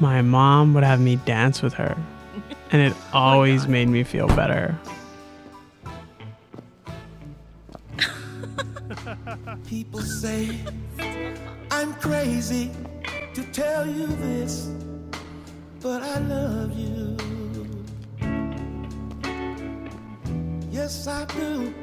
my 0.00 0.20
mom 0.20 0.74
would 0.74 0.84
have 0.84 1.00
me 1.00 1.16
dance 1.16 1.62
with 1.62 1.74
her. 1.74 1.96
And 2.72 2.80
it 2.80 2.94
always 3.12 3.68
made 3.68 3.88
me 3.88 4.02
feel 4.02 4.26
better. 4.28 4.74
People 9.66 10.00
say 10.00 10.58
I'm 11.70 11.92
crazy 11.94 12.70
to 13.34 13.42
tell 13.52 13.86
you 13.86 14.06
this, 14.06 14.70
but 15.82 16.02
I 16.02 16.18
love 16.18 16.72
you. 16.78 17.16
Yes, 20.70 21.06
I 21.06 21.26
do. 21.26 21.74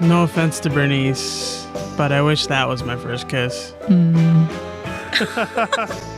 No 0.00 0.24
offense 0.24 0.58
to 0.60 0.70
Bernice, 0.70 1.66
but 1.96 2.10
I 2.10 2.22
wish 2.22 2.46
that 2.48 2.66
was 2.66 2.82
my 2.82 2.96
first 2.96 3.28
kiss. 3.28 3.72
Mm. 3.82 4.69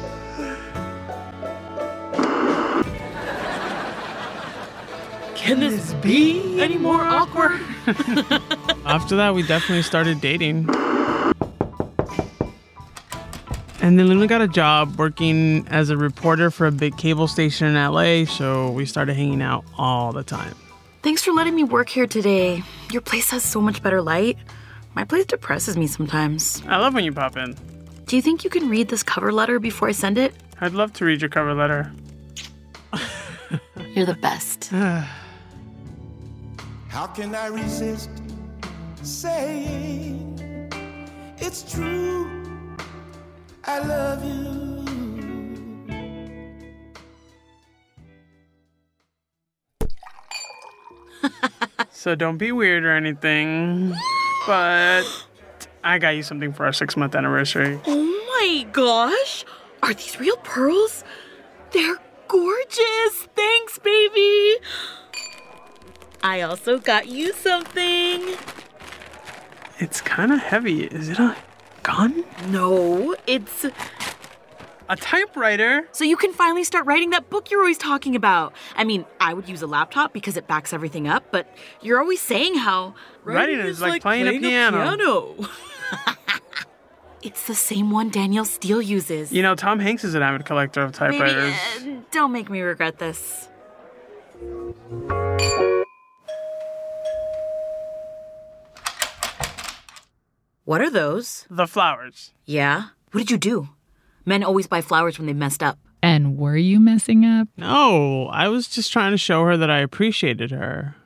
Can 5.35 5.59
this 5.59 5.93
be 5.95 6.61
any 6.61 6.79
more 6.79 7.01
awkward? 7.01 7.61
After 8.87 9.17
that, 9.17 9.35
we 9.35 9.43
definitely 9.43 9.83
started 9.83 10.21
dating. 10.21 10.69
And 13.81 13.99
then 13.99 14.07
Luna 14.07 14.29
got 14.29 14.41
a 14.41 14.47
job 14.47 14.97
working 14.97 15.67
as 15.67 15.91
a 15.91 15.97
reporter 15.97 16.53
for 16.53 16.69
a 16.69 16.73
big 16.73 16.97
cable 16.97 17.27
station 17.27 17.67
in 17.67 17.75
LA, 17.75 18.25
so 18.25 18.71
we 18.71 18.87
started 18.87 19.17
hanging 19.17 19.43
out 19.43 19.65
all 19.77 20.13
the 20.13 20.23
time. 20.23 20.55
Thanks 21.03 21.25
for 21.25 21.33
letting 21.33 21.57
me 21.57 21.65
work 21.65 21.89
here 21.89 22.07
today. 22.07 22.63
Your 22.93 23.03
place 23.03 23.31
has 23.31 23.43
so 23.43 23.61
much 23.61 23.83
better 23.83 24.01
light. 24.01 24.39
My 24.95 25.03
place 25.03 25.27
depresses 25.27 25.77
me 25.77 25.89
sometimes. 25.89 26.63
I 26.69 26.77
love 26.77 26.95
when 26.95 27.03
you 27.03 27.13
pop 27.13 27.37
in. 27.37 27.57
Do 28.13 28.17
you 28.17 28.21
think 28.21 28.45
you 28.45 28.51
can 28.51 28.69
read 28.69 28.89
this 28.89 29.03
cover 29.03 29.33
letter 29.33 29.59
before 29.59 29.89
I 29.89 29.93
send 29.93 30.19
it? 30.19 30.35
I'd 30.61 30.75
love 30.75 30.93
to 31.01 31.07
read 31.07 31.23
your 31.23 31.31
cover 31.31 31.55
letter. 31.55 31.91
You're 33.95 34.05
the 34.05 34.19
best. 34.21 34.67
How 36.89 37.07
can 37.07 37.35
I 37.35 37.47
resist 37.47 38.11
saying 39.01 40.39
it's 41.39 41.63
true? 41.73 42.31
I 43.65 43.79
love 43.79 44.23
you. 44.23 44.85
So 51.91 52.15
don't 52.15 52.37
be 52.37 52.53
weird 52.53 52.85
or 52.85 52.95
anything, 52.95 53.95
but 54.47 55.05
I 55.85 55.99
got 55.99 56.11
you 56.11 56.23
something 56.23 56.53
for 56.53 56.65
our 56.65 56.73
six 56.73 56.97
month 56.97 57.15
anniversary. 57.15 57.81
Oh 57.87 58.05
my 58.41 58.67
gosh! 58.73 59.45
Are 59.83 59.93
these 59.95 60.19
real 60.21 60.37
pearls? 60.39 61.05
They're 61.73 61.99
gorgeous! 62.29 63.29
Thanks, 63.35 63.79
baby! 63.79 64.57
I 66.23 66.41
also 66.43 66.79
got 66.79 67.09
you 67.09 67.33
something. 67.33 68.37
It's 69.79 70.01
kind 70.01 70.33
of 70.33 70.39
heavy. 70.39 70.85
Is 70.85 71.09
it 71.09 71.19
a 71.19 71.37
gun? 71.83 72.25
No, 72.49 73.17
it's 73.27 73.67
a 74.89 74.97
typewriter. 74.97 75.89
So 75.93 76.05
you 76.05 76.17
can 76.17 76.33
finally 76.33 76.63
start 76.63 76.87
writing 76.87 77.11
that 77.11 77.29
book 77.31 77.51
you're 77.51 77.61
always 77.61 77.79
talking 77.79 78.15
about. 78.15 78.53
I 78.77 78.85
mean, 78.85 79.05
I 79.21 79.35
would 79.35 79.49
use 79.49 79.63
a 79.63 79.67
laptop 79.67 80.13
because 80.13 80.37
it 80.37 80.47
backs 80.47 80.73
everything 80.73 81.09
up, 81.09 81.25
but 81.33 81.49
you're 81.81 81.99
always 81.99 82.21
saying 82.21 82.57
how 82.57 82.95
Writing 83.25 83.59
is 83.59 83.81
like 83.81 84.03
playing 84.03 84.29
a 84.29 84.39
piano. 84.39 84.97
piano. 84.97 85.35
it's 87.23 87.47
the 87.47 87.55
same 87.55 87.91
one 87.91 88.11
Danielle 88.11 88.45
Steel 88.45 88.83
uses. 88.83 89.33
You 89.33 89.43
know, 89.43 89.55
Tom 89.55 89.79
Hanks 89.79 90.05
is 90.05 90.15
an 90.15 90.23
avid 90.23 90.45
collector 90.45 90.83
of 90.83 90.93
Baby, 90.99 91.19
typewriters. 91.19 91.55
uh, 91.55 92.01
don't 92.11 92.33
make 92.33 92.51
me 92.51 92.61
regret 92.61 92.99
this. 92.99 93.49
What 100.65 100.81
are 100.81 100.91
those? 100.91 101.47
The 101.51 101.67
flowers. 101.67 102.33
Yeah? 102.45 102.89
What 103.11 103.21
did 103.21 103.31
you 103.31 103.39
do? 103.39 103.69
Men 104.25 104.45
always 104.45 104.67
buy 104.69 104.81
flowers 104.81 105.19
when 105.19 105.27
they 105.27 105.33
messed 105.33 105.63
up. 105.63 105.79
And 106.03 106.37
were 106.37 106.57
you 106.57 106.81
messing 106.81 107.25
up? 107.25 107.49
No, 107.57 108.27
I 108.27 108.49
was 108.49 108.69
just 108.69 108.93
trying 108.93 109.13
to 109.13 109.19
show 109.19 109.45
her 109.45 109.57
that 109.57 109.71
I 109.71 109.79
appreciated 109.79 110.51
her. 110.51 110.97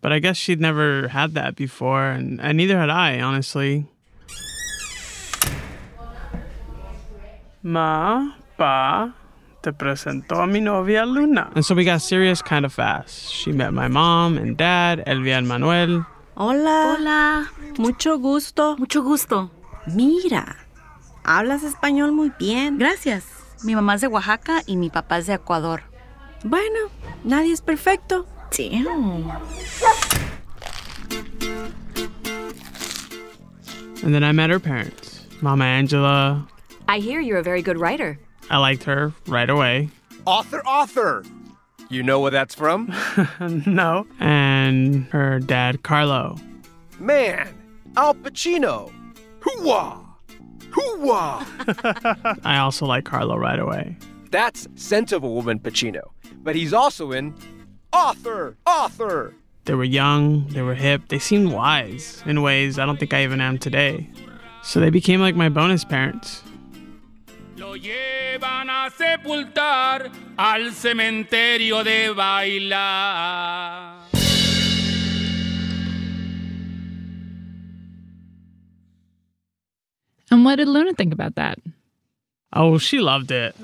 But 0.00 0.12
I 0.12 0.18
guess 0.18 0.36
she'd 0.36 0.60
never 0.60 1.08
had 1.08 1.34
that 1.34 1.56
before, 1.56 2.04
and, 2.06 2.40
and 2.40 2.56
neither 2.56 2.78
had 2.78 2.90
I, 2.90 3.20
honestly. 3.20 3.86
Ma, 7.66 8.36
pa, 8.56 9.12
te 9.60 9.72
presento 9.72 10.40
a 10.40 10.46
mi 10.46 10.60
novia 10.60 11.04
Luna. 11.04 11.50
And 11.56 11.64
so 11.64 11.74
we 11.74 11.82
got 11.84 12.00
serious 12.00 12.40
kind 12.40 12.64
of 12.64 12.72
fast. 12.72 13.32
She 13.32 13.50
met 13.50 13.72
my 13.72 13.88
mom 13.88 14.38
and 14.38 14.56
dad, 14.56 15.02
Elvia 15.04 15.38
and 15.38 15.48
Manuel, 15.48 16.06
Hola. 16.36 16.94
Hola. 16.96 17.50
Mucho 17.76 18.18
gusto. 18.18 18.76
Mucho 18.78 19.02
gusto. 19.02 19.50
Mira, 19.88 20.58
hablas 21.24 21.64
español 21.64 22.12
muy 22.12 22.30
bien. 22.38 22.78
Gracias. 22.78 23.24
Mi 23.64 23.74
mamá 23.74 23.96
es 23.96 24.00
de 24.00 24.06
Oaxaca 24.06 24.62
y 24.64 24.76
mi 24.76 24.88
papá 24.88 25.18
es 25.18 25.26
de 25.26 25.34
Ecuador. 25.34 25.82
Bueno, 26.44 26.78
nadie 27.24 27.52
es 27.52 27.62
perfecto. 27.62 28.26
Damn. 28.56 29.28
And 34.04 34.14
then 34.14 34.22
I 34.22 34.30
met 34.30 34.50
her 34.50 34.60
parents, 34.60 35.26
Mama 35.40 35.64
Angela. 35.64 36.46
I 36.88 36.98
hear 36.98 37.20
you're 37.20 37.38
a 37.38 37.42
very 37.42 37.62
good 37.62 37.78
writer. 37.78 38.18
I 38.48 38.58
liked 38.58 38.84
her 38.84 39.12
right 39.26 39.50
away. 39.50 39.90
Author, 40.24 40.64
author. 40.64 41.24
You 41.88 42.02
know 42.02 42.20
where 42.20 42.30
that's 42.30 42.54
from? 42.54 42.92
no. 43.66 44.06
And 44.20 45.06
her 45.06 45.40
dad, 45.40 45.82
Carlo. 45.82 46.36
Man, 46.98 47.54
Al 47.96 48.14
Pacino. 48.14 48.92
Hooah! 49.40 50.04
Hooah! 50.70 52.40
I 52.44 52.58
also 52.58 52.86
like 52.86 53.04
Carlo 53.04 53.36
right 53.36 53.58
away. 53.58 53.96
That's 54.30 54.68
Scent 54.74 55.12
of 55.12 55.22
a 55.22 55.28
Woman 55.28 55.58
Pacino. 55.58 56.10
But 56.42 56.54
he's 56.56 56.72
also 56.72 57.12
in 57.12 57.34
Author, 57.92 58.56
Author. 58.66 59.34
They 59.64 59.74
were 59.74 59.84
young, 59.84 60.46
they 60.48 60.62
were 60.62 60.74
hip, 60.74 61.08
they 61.08 61.18
seemed 61.18 61.52
wise 61.52 62.22
in 62.26 62.42
ways 62.42 62.78
I 62.78 62.86
don't 62.86 62.98
think 62.98 63.12
I 63.12 63.24
even 63.24 63.40
am 63.40 63.58
today. 63.58 64.08
So 64.62 64.78
they 64.78 64.90
became 64.90 65.20
like 65.20 65.34
my 65.34 65.48
bonus 65.48 65.84
parents. 65.84 66.42
Lo 67.56 67.74
llevan 67.74 68.68
a 68.68 68.90
sepultar 68.90 70.10
al 70.36 70.72
cementerio 70.72 71.82
de 71.82 72.12
bailar. 72.12 73.96
And 80.30 80.44
what 80.44 80.56
did 80.56 80.68
Luna 80.68 80.92
think 80.92 81.14
about 81.14 81.36
that? 81.36 81.58
Oh, 82.52 82.76
she 82.78 82.98
loved 82.98 83.30
it. 83.30 83.56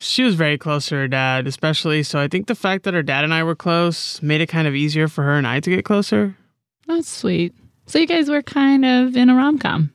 She 0.00 0.24
was 0.24 0.34
very 0.34 0.58
close 0.58 0.86
to 0.88 0.96
her 0.96 1.08
dad, 1.08 1.46
especially. 1.46 2.02
So 2.02 2.18
I 2.18 2.26
think 2.28 2.48
the 2.48 2.54
fact 2.54 2.84
that 2.84 2.94
her 2.94 3.02
dad 3.02 3.22
and 3.22 3.32
I 3.32 3.44
were 3.44 3.54
close 3.54 4.20
made 4.22 4.40
it 4.40 4.48
kind 4.48 4.66
of 4.66 4.74
easier 4.74 5.08
for 5.08 5.22
her 5.22 5.34
and 5.34 5.46
I 5.46 5.60
to 5.60 5.70
get 5.70 5.84
closer. 5.84 6.36
That's 6.86 7.08
sweet. 7.08 7.54
So 7.86 7.98
you 7.98 8.06
guys 8.06 8.28
were 8.28 8.42
kind 8.42 8.84
of 8.84 9.16
in 9.16 9.30
a 9.30 9.34
rom 9.36 9.58
com. 9.58 9.92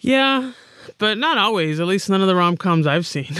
Yeah, 0.00 0.52
but 0.98 1.18
not 1.18 1.36
always. 1.38 1.80
At 1.80 1.86
least 1.86 2.08
none 2.08 2.20
of 2.20 2.26
the 2.26 2.34
rom 2.34 2.56
coms 2.56 2.86
I've 2.86 3.06
seen. 3.06 3.34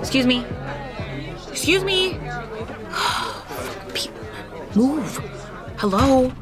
Excuse 0.00 0.26
me. 0.26 0.44
Excuse 1.48 1.84
me. 1.84 2.18
Move. 4.74 5.16
Hello. 5.76 6.32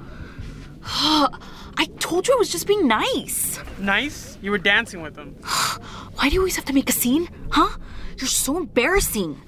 I 0.84 1.86
told 1.98 2.28
you 2.28 2.34
I 2.34 2.36
was 2.36 2.50
just 2.50 2.66
being 2.66 2.86
nice. 2.88 3.58
nice? 3.78 4.38
You 4.42 4.50
were 4.50 4.58
dancing 4.58 5.02
with 5.02 5.16
him. 5.16 5.34
Why 6.14 6.28
do 6.28 6.34
you 6.34 6.40
always 6.40 6.56
have 6.56 6.64
to 6.66 6.72
make 6.72 6.88
a 6.88 6.92
scene? 6.92 7.28
Huh? 7.50 7.76
You're 8.18 8.28
so 8.28 8.56
embarrassing. 8.56 9.40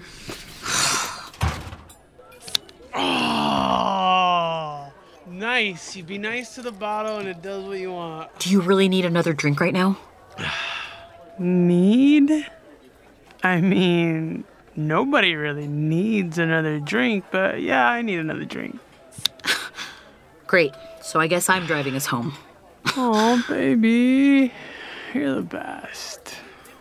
Oh, 2.95 2.95
nice. 5.43 5.97
You 5.97 6.05
be 6.05 6.19
nice 6.19 6.55
to 6.55 6.63
the 6.63 6.73
bottle 6.73 7.19
and 7.19 7.29
it 7.29 7.43
does 7.43 7.65
what 7.65 7.79
you 7.79 7.93
want. 7.93 8.39
Do 8.39 8.49
you 8.49 8.61
really 8.61 8.89
need 8.89 9.05
another 9.05 9.33
drink 9.33 9.61
right 9.61 9.75
now? 9.75 9.99
Need? 11.39 12.47
I 13.43 13.61
mean, 13.61 14.45
nobody 14.77 15.35
really 15.35 15.67
needs 15.67 16.39
another 16.39 16.79
drink, 16.79 17.25
but 17.33 17.61
yeah, 17.61 17.87
I 17.89 18.03
need 18.03 18.21
another 18.21 18.45
drink. 18.45 18.79
Great. 20.47 20.73
So 21.03 21.19
I 21.19 21.27
guess 21.27 21.49
I'm 21.49 21.67
driving 21.67 21.97
us 21.97 22.07
home. 22.07 22.35
Oh, 22.97 23.45
baby. 23.49 24.53
You're 25.13 25.35
the 25.35 25.43
best. 25.43 26.37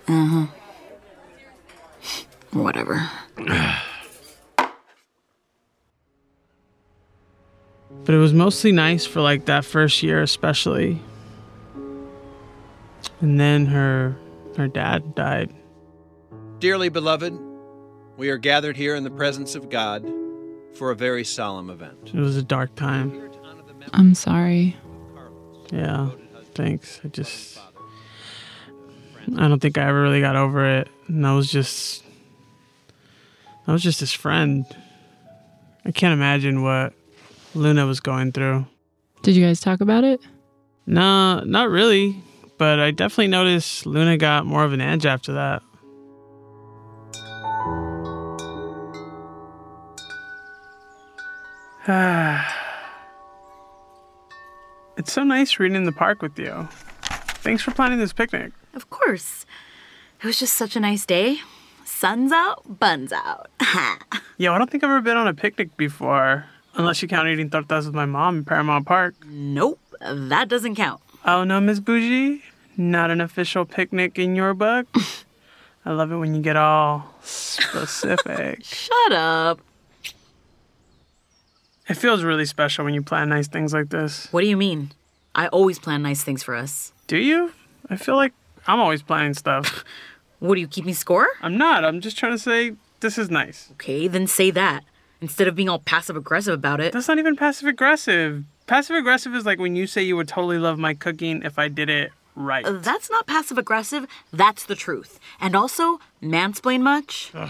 Uh 0.07 0.25
huh. 0.25 0.45
Whatever. 2.51 3.09
But 8.05 8.15
it 8.15 8.17
was 8.17 8.33
mostly 8.33 8.71
nice 8.71 9.05
for 9.05 9.21
like 9.21 9.45
that 9.45 9.63
first 9.63 10.01
year, 10.01 10.21
especially. 10.21 10.99
And 13.21 13.39
then 13.39 13.67
her 13.67 14.17
her 14.57 14.67
dad 14.67 15.15
died. 15.15 15.53
Dearly 16.59 16.89
beloved, 16.89 17.37
we 18.17 18.29
are 18.29 18.37
gathered 18.37 18.77
here 18.77 18.95
in 18.95 19.03
the 19.03 19.11
presence 19.11 19.55
of 19.55 19.69
God 19.69 20.05
for 20.73 20.91
a 20.91 20.95
very 20.95 21.23
solemn 21.23 21.69
event. 21.69 22.11
It 22.13 22.19
was 22.19 22.37
a 22.37 22.43
dark 22.43 22.75
time. 22.75 23.29
I'm 23.93 24.13
sorry. 24.13 24.75
Yeah, 25.71 26.09
thanks. 26.53 26.99
I 27.03 27.07
just 27.09 27.59
I 29.37 29.47
don't 29.47 29.59
think 29.59 29.77
I 29.77 29.87
ever 29.87 30.01
really 30.01 30.21
got 30.21 30.35
over 30.35 30.79
it. 30.79 30.89
And 31.07 31.25
I 31.25 31.33
was 31.33 31.51
just 31.51 32.03
I 33.67 33.71
was 33.71 33.83
just 33.83 33.99
his 33.99 34.11
friend. 34.11 34.65
I 35.85 35.91
can't 35.91 36.13
imagine 36.13 36.63
what 36.63 36.93
Luna 37.53 37.85
was 37.85 37.99
going 37.99 38.31
through. 38.31 38.65
Did 39.21 39.35
you 39.35 39.45
guys 39.45 39.59
talk 39.59 39.81
about 39.81 40.03
it? 40.03 40.21
No, 40.85 41.41
not 41.41 41.69
really. 41.69 42.21
But 42.57 42.79
I 42.79 42.91
definitely 42.91 43.27
noticed 43.27 43.87
Luna 43.87 44.17
got 44.17 44.45
more 44.45 44.63
of 44.63 44.71
an 44.71 44.81
edge 44.81 45.07
after 45.07 45.33
that. 45.33 45.63
it's 54.97 55.11
so 55.11 55.23
nice 55.23 55.57
reading 55.57 55.75
in 55.75 55.85
the 55.85 55.91
park 55.91 56.21
with 56.21 56.37
you. 56.37 56.67
Thanks 57.41 57.63
for 57.63 57.71
planning 57.71 57.97
this 57.97 58.13
picnic. 58.13 58.51
Of 58.75 58.91
course. 58.91 59.47
It 60.21 60.27
was 60.27 60.37
just 60.37 60.55
such 60.55 60.75
a 60.75 60.79
nice 60.79 61.07
day. 61.07 61.39
Sun's 61.83 62.31
out, 62.31 62.79
buns 62.79 63.11
out. 63.11 63.49
Yo, 64.37 64.53
I 64.53 64.59
don't 64.59 64.69
think 64.69 64.83
I've 64.83 64.91
ever 64.91 65.01
been 65.01 65.17
on 65.17 65.27
a 65.27 65.33
picnic 65.33 65.75
before. 65.77 66.45
Unless 66.75 67.01
you 67.01 67.07
count 67.07 67.27
eating 67.27 67.49
tortas 67.49 67.85
with 67.85 67.93
my 67.95 68.05
mom 68.05 68.39
in 68.39 68.45
Paramount 68.45 68.85
Park. 68.85 69.15
Nope, 69.25 69.79
that 69.99 70.47
doesn't 70.47 70.75
count. 70.75 71.01
Oh 71.25 71.43
no, 71.43 71.59
Miss 71.59 71.79
Bougie? 71.79 72.41
Not 72.77 73.11
an 73.11 73.21
official 73.21 73.65
picnic 73.65 74.17
in 74.17 74.35
your 74.35 74.53
book? 74.53 74.87
I 75.85 75.91
love 75.91 76.11
it 76.11 76.15
when 76.17 76.33
you 76.35 76.41
get 76.41 76.55
all 76.55 77.13
specific. 77.21 78.63
Shut 78.63 79.11
up. 79.11 79.59
It 81.89 81.95
feels 81.95 82.23
really 82.23 82.45
special 82.45 82.85
when 82.85 82.93
you 82.93 83.01
plan 83.01 83.29
nice 83.29 83.47
things 83.47 83.73
like 83.73 83.89
this. 83.89 84.27
What 84.31 84.41
do 84.41 84.47
you 84.47 84.55
mean? 84.55 84.91
I 85.35 85.47
always 85.47 85.79
plan 85.79 86.01
nice 86.01 86.23
things 86.23 86.43
for 86.43 86.55
us. 86.55 86.93
Do 87.07 87.17
you? 87.17 87.51
I 87.89 87.97
feel 87.97 88.15
like 88.15 88.33
I'm 88.67 88.79
always 88.79 89.01
planning 89.01 89.33
stuff. 89.33 89.83
What 90.39 90.55
do 90.55 90.61
you 90.61 90.67
keep 90.67 90.85
me 90.85 90.93
score? 90.93 91.27
I'm 91.43 91.55
not. 91.55 91.85
I'm 91.85 92.01
just 92.01 92.17
trying 92.17 92.31
to 92.31 92.39
say 92.39 92.73
this 93.01 93.19
is 93.19 93.29
nice. 93.29 93.69
Okay, 93.73 94.07
then 94.07 94.25
say 94.25 94.49
that 94.49 94.83
instead 95.21 95.47
of 95.47 95.55
being 95.55 95.69
all 95.69 95.79
passive 95.79 96.15
aggressive 96.17 96.53
about 96.53 96.81
it. 96.81 96.91
That's 96.93 97.07
not 97.07 97.19
even 97.19 97.35
passive 97.35 97.67
aggressive. 97.67 98.43
Passive 98.67 98.95
aggressive 98.95 99.35
is 99.35 99.45
like 99.45 99.59
when 99.59 99.75
you 99.75 99.87
say 99.87 100.01
you 100.01 100.15
would 100.15 100.27
totally 100.27 100.57
love 100.57 100.79
my 100.79 100.93
cooking 100.93 101.43
if 101.43 101.57
I 101.59 101.67
did 101.67 101.89
it 101.89 102.11
right. 102.35 102.65
Uh, 102.65 102.73
That's 102.73 103.09
not 103.09 103.27
passive 103.27 103.57
aggressive. 103.57 104.07
That's 104.33 104.65
the 104.65 104.75
truth. 104.75 105.19
And 105.39 105.55
also, 105.55 105.99
mansplain 106.21 106.81
much? 106.81 107.31
Ugh. 107.33 107.49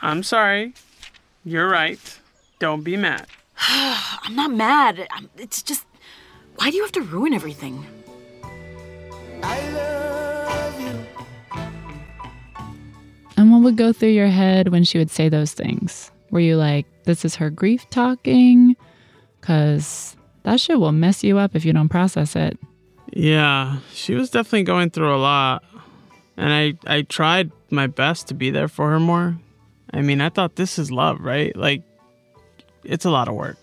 I'm 0.00 0.22
sorry. 0.22 0.74
You're 1.44 1.68
right. 1.68 1.98
Don't 2.58 2.82
be 2.82 2.96
mad. 2.96 3.26
I'm 3.58 4.34
not 4.34 4.52
mad. 4.52 5.06
I'm- 5.10 5.30
It's 5.36 5.62
just, 5.62 5.84
why 6.56 6.70
do 6.70 6.76
you 6.76 6.82
have 6.82 6.92
to 6.92 7.02
ruin 7.02 7.34
everything? 7.34 7.84
And 13.48 13.54
what 13.54 13.64
would 13.64 13.78
go 13.78 13.94
through 13.94 14.10
your 14.10 14.26
head 14.26 14.68
when 14.68 14.84
she 14.84 14.98
would 14.98 15.10
say 15.10 15.30
those 15.30 15.54
things? 15.54 16.10
Were 16.30 16.38
you 16.38 16.58
like, 16.58 16.84
this 17.04 17.24
is 17.24 17.34
her 17.36 17.48
grief 17.48 17.88
talking? 17.88 18.76
Because 19.40 20.18
that 20.42 20.60
shit 20.60 20.78
will 20.78 20.92
mess 20.92 21.24
you 21.24 21.38
up 21.38 21.56
if 21.56 21.64
you 21.64 21.72
don't 21.72 21.88
process 21.88 22.36
it. 22.36 22.58
Yeah, 23.10 23.78
she 23.90 24.14
was 24.14 24.28
definitely 24.28 24.64
going 24.64 24.90
through 24.90 25.14
a 25.14 25.16
lot. 25.16 25.64
And 26.36 26.52
I, 26.52 26.74
I 26.86 27.02
tried 27.02 27.50
my 27.70 27.86
best 27.86 28.28
to 28.28 28.34
be 28.34 28.50
there 28.50 28.68
for 28.68 28.90
her 28.90 29.00
more. 29.00 29.38
I 29.94 30.02
mean, 30.02 30.20
I 30.20 30.28
thought 30.28 30.56
this 30.56 30.78
is 30.78 30.90
love, 30.90 31.18
right? 31.18 31.56
Like, 31.56 31.82
it's 32.84 33.06
a 33.06 33.10
lot 33.10 33.28
of 33.28 33.34
work. 33.34 33.56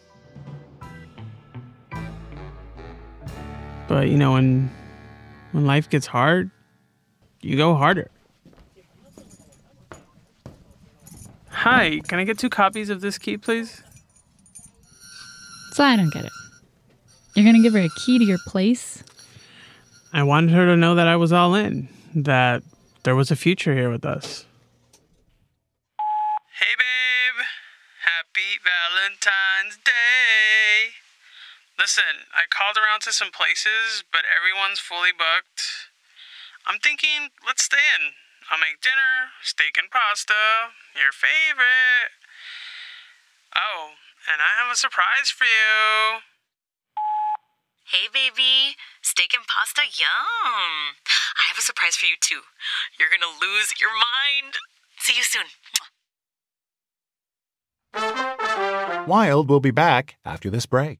But, 3.87 4.09
you 4.09 4.17
know, 4.17 4.31
when, 4.31 4.71
when 5.51 5.67
life 5.67 5.91
gets 5.91 6.07
hard, 6.07 6.49
you 7.41 7.55
go 7.55 7.75
harder. 7.75 8.09
Hi, 11.65 11.99
can 12.08 12.19
I 12.19 12.25
get 12.25 12.38
two 12.38 12.51
copies 12.51 12.91
of 12.91 13.01
this 13.01 13.17
key, 13.17 13.38
please? 13.38 13.82
So 15.71 15.84
I 15.84 15.95
don't 15.95 16.13
get 16.13 16.23
it. 16.23 16.32
You're 17.34 17.43
going 17.43 17.56
to 17.56 17.63
give 17.63 17.73
her 17.73 17.80
a 17.80 17.89
key 18.06 18.19
to 18.19 18.23
your 18.23 18.38
place? 18.45 19.04
I 20.13 20.21
wanted 20.21 20.51
her 20.51 20.67
to 20.67 20.78
know 20.78 20.93
that 20.93 21.08
I 21.08 21.15
was 21.15 21.34
all 21.34 21.56
in, 21.56 21.89
that 22.13 22.62
there 23.01 23.15
was 23.15 23.32
a 23.32 23.36
future 23.36 23.73
here 23.73 23.89
with 23.89 24.06
us. 24.06 24.45
Hey, 26.60 26.78
babe. 26.78 27.43
Happy 28.06 28.62
Valentine's 28.62 29.82
Day. 29.84 31.01
Listen, 31.80 32.30
I 32.32 32.45
called 32.47 32.78
around 32.78 33.01
to 33.06 33.12
some 33.12 33.32
places, 33.32 34.04
but 34.12 34.21
everyone's 34.30 34.78
fully 34.78 35.12
booked. 35.17 35.89
I'm 36.67 36.78
thinking, 36.78 37.30
let's 37.43 37.63
stay 37.63 37.82
in. 37.97 38.13
I'll 38.51 38.60
make 38.62 38.81
dinner, 38.81 39.34
steak 39.41 39.77
and 39.77 39.89
pasta, 39.89 40.73
your 40.93 41.12
favorite. 41.12 42.13
Oh, 43.55 43.97
and 44.31 44.41
I 44.41 44.53
have 44.62 44.71
a 44.71 44.77
surprise 44.77 45.34
for 45.34 45.45
you. 45.45 46.21
Hey, 47.86 48.08
baby. 48.12 48.75
Steak 49.01 49.34
and 49.34 49.45
pasta, 49.47 49.81
yum. 49.89 50.97
I 51.38 51.47
have 51.47 51.58
a 51.58 51.62
surprise 51.62 51.95
for 51.95 52.05
you, 52.05 52.15
too. 52.19 52.41
You're 52.99 53.10
gonna 53.10 53.34
lose 53.34 53.73
your 53.79 53.93
mind. 53.93 54.55
See 54.99 55.15
you 55.17 55.23
soon. 55.23 55.45
Wild 59.08 59.49
will 59.49 59.60
be 59.60 59.71
back 59.71 60.17
after 60.25 60.49
this 60.49 60.65
break. 60.65 60.99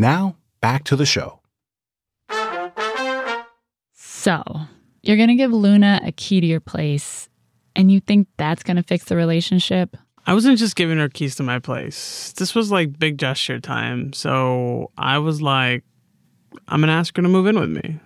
Now, 0.00 0.36
back 0.60 0.84
to 0.84 0.96
the 0.96 1.04
show. 1.04 1.40
So, 3.94 4.44
you're 5.02 5.16
going 5.16 5.28
to 5.28 5.34
give 5.34 5.52
Luna 5.52 6.00
a 6.04 6.12
key 6.12 6.40
to 6.40 6.46
your 6.46 6.60
place, 6.60 7.28
and 7.74 7.90
you 7.90 7.98
think 7.98 8.28
that's 8.36 8.62
going 8.62 8.76
to 8.76 8.84
fix 8.84 9.06
the 9.06 9.16
relationship? 9.16 9.96
I 10.24 10.34
wasn't 10.34 10.58
just 10.58 10.76
giving 10.76 10.98
her 10.98 11.08
keys 11.08 11.34
to 11.36 11.42
my 11.42 11.58
place. 11.58 12.32
This 12.36 12.54
was 12.54 12.70
like 12.70 12.96
big 12.96 13.18
gesture 13.18 13.58
time. 13.58 14.12
So 14.12 14.92
I 14.96 15.18
was 15.18 15.42
like, 15.42 15.82
I'm 16.68 16.80
going 16.80 16.88
to 16.88 16.94
ask 16.94 17.16
her 17.16 17.22
to 17.22 17.28
move 17.28 17.48
in 17.48 17.58
with 17.58 17.70
me. 17.70 17.98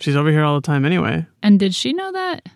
She's 0.00 0.16
over 0.16 0.30
here 0.30 0.44
all 0.44 0.54
the 0.54 0.66
time 0.66 0.86
anyway. 0.86 1.26
And 1.42 1.58
did 1.58 1.74
she 1.74 1.92
know 1.92 2.10
that? 2.10 2.48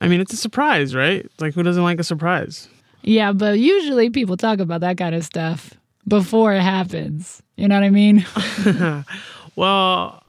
I 0.00 0.06
mean, 0.06 0.20
it's 0.20 0.34
a 0.34 0.36
surprise, 0.36 0.94
right? 0.94 1.26
Like, 1.40 1.54
who 1.54 1.64
doesn't 1.64 1.82
like 1.82 1.98
a 1.98 2.04
surprise? 2.04 2.68
Yeah, 3.02 3.32
but 3.32 3.58
usually 3.58 4.10
people 4.10 4.36
talk 4.36 4.60
about 4.60 4.82
that 4.82 4.98
kind 4.98 5.16
of 5.16 5.24
stuff 5.24 5.74
before 6.06 6.54
it 6.54 6.62
happens. 6.62 7.42
You 7.56 7.68
know 7.68 7.76
what 7.76 7.84
I 7.84 7.90
mean? 7.90 8.26
well, 9.56 10.22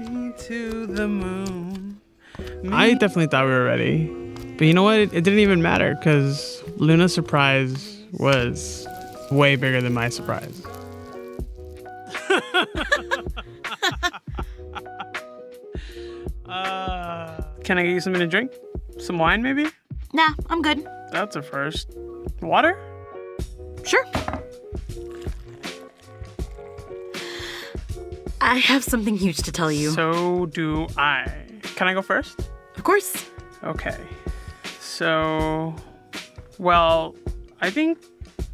me 0.00 0.32
to 0.38 0.86
the 0.86 1.08
moon. 1.08 2.00
I 2.70 2.94
definitely 2.94 3.26
thought 3.26 3.44
we 3.44 3.50
were 3.50 3.64
ready. 3.64 4.06
But 4.56 4.66
you 4.66 4.74
know 4.74 4.82
what? 4.82 4.98
It, 4.98 5.14
it 5.14 5.24
didn't 5.24 5.38
even 5.40 5.62
matter 5.62 5.94
because 5.94 6.62
Luna's 6.76 7.14
surprise 7.14 7.98
was 8.12 8.86
way 9.30 9.56
bigger 9.56 9.80
than 9.80 9.94
my 9.94 10.08
surprise. 10.08 10.62
uh, 16.46 17.42
can 17.64 17.78
I 17.78 17.82
get 17.82 17.92
you 17.92 18.00
something 18.00 18.20
to 18.20 18.26
drink? 18.26 18.52
Some 18.98 19.18
wine, 19.18 19.42
maybe? 19.42 19.66
Nah, 20.12 20.28
I'm 20.48 20.60
good. 20.62 20.86
That's 21.12 21.36
a 21.36 21.42
first. 21.42 21.94
Water? 22.42 22.78
Sure. 23.84 24.04
I 28.40 28.56
have 28.56 28.82
something 28.84 29.16
huge 29.16 29.38
to 29.38 29.52
tell 29.52 29.70
you. 29.70 29.90
So 29.90 30.46
do 30.46 30.86
I. 30.96 31.30
Can 31.76 31.88
I 31.88 31.94
go 31.94 32.02
first? 32.02 32.48
Of 32.76 32.84
course. 32.84 33.26
Okay. 33.62 33.96
So, 34.80 35.74
well, 36.58 37.14
I 37.60 37.70
think. 37.70 37.98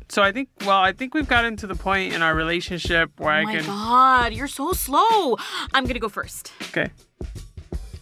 So 0.09 0.23
I 0.23 0.33
think. 0.33 0.49
Well, 0.65 0.79
I 0.79 0.93
think 0.93 1.15
we've 1.15 1.29
gotten 1.29 1.57
to 1.57 1.67
the 1.67 1.75
point 1.77 2.13
in 2.15 2.23
our 2.23 2.35
relationship 2.35 3.11
where 3.19 3.33
oh 3.33 3.37
I 3.37 3.45
my 3.45 3.57
can. 3.57 3.67
god, 3.67 4.33
you're 4.33 4.49
so 4.49 4.73
slow. 4.73 5.37
I'm 5.73 5.87
gonna 5.87 5.99
go 6.01 6.09
first. 6.09 6.53
Okay. 6.71 6.91